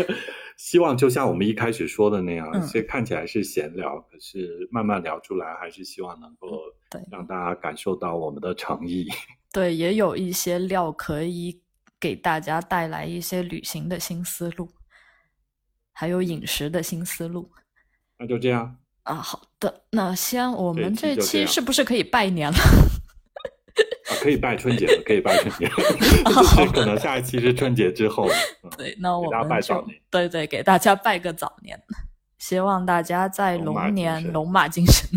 [0.59, 6.49] 希望就像我们一开始说的那样，嗯所以看起来是闲聊，可是慢慢聊出来，还是希望能够
[6.91, 9.07] 对让大家感受到我们的诚意。
[9.51, 11.63] 对，也有一些料可以
[11.99, 14.69] 给大家带来一些旅行的新思路，
[15.99, 17.51] 还有饮食的新思路
[18.19, 19.15] 那就这样，啊。
[19.15, 22.59] 好的，那先我们这期是不是可以拜年了？
[22.59, 25.75] 啊，可以拜春节了，可以拜春节了，
[26.31, 28.29] 就是可能下一期是春节之后。
[28.63, 31.83] 嗯对，那我们就拜早年对对，给大家拜个早年，
[32.39, 35.09] 希望大家在龙年龙马精神，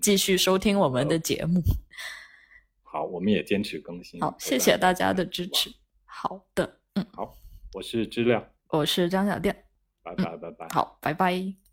[0.00, 1.60] 继续收听我们的节目。
[2.84, 4.20] 好，我们也坚持更新。
[4.20, 5.68] 好，谢谢大家的支持。
[6.04, 7.34] 好的，嗯，好，
[7.74, 9.64] 我是知了，我是张小店，
[10.02, 10.68] 拜拜拜拜。
[10.70, 11.67] 好，拜拜。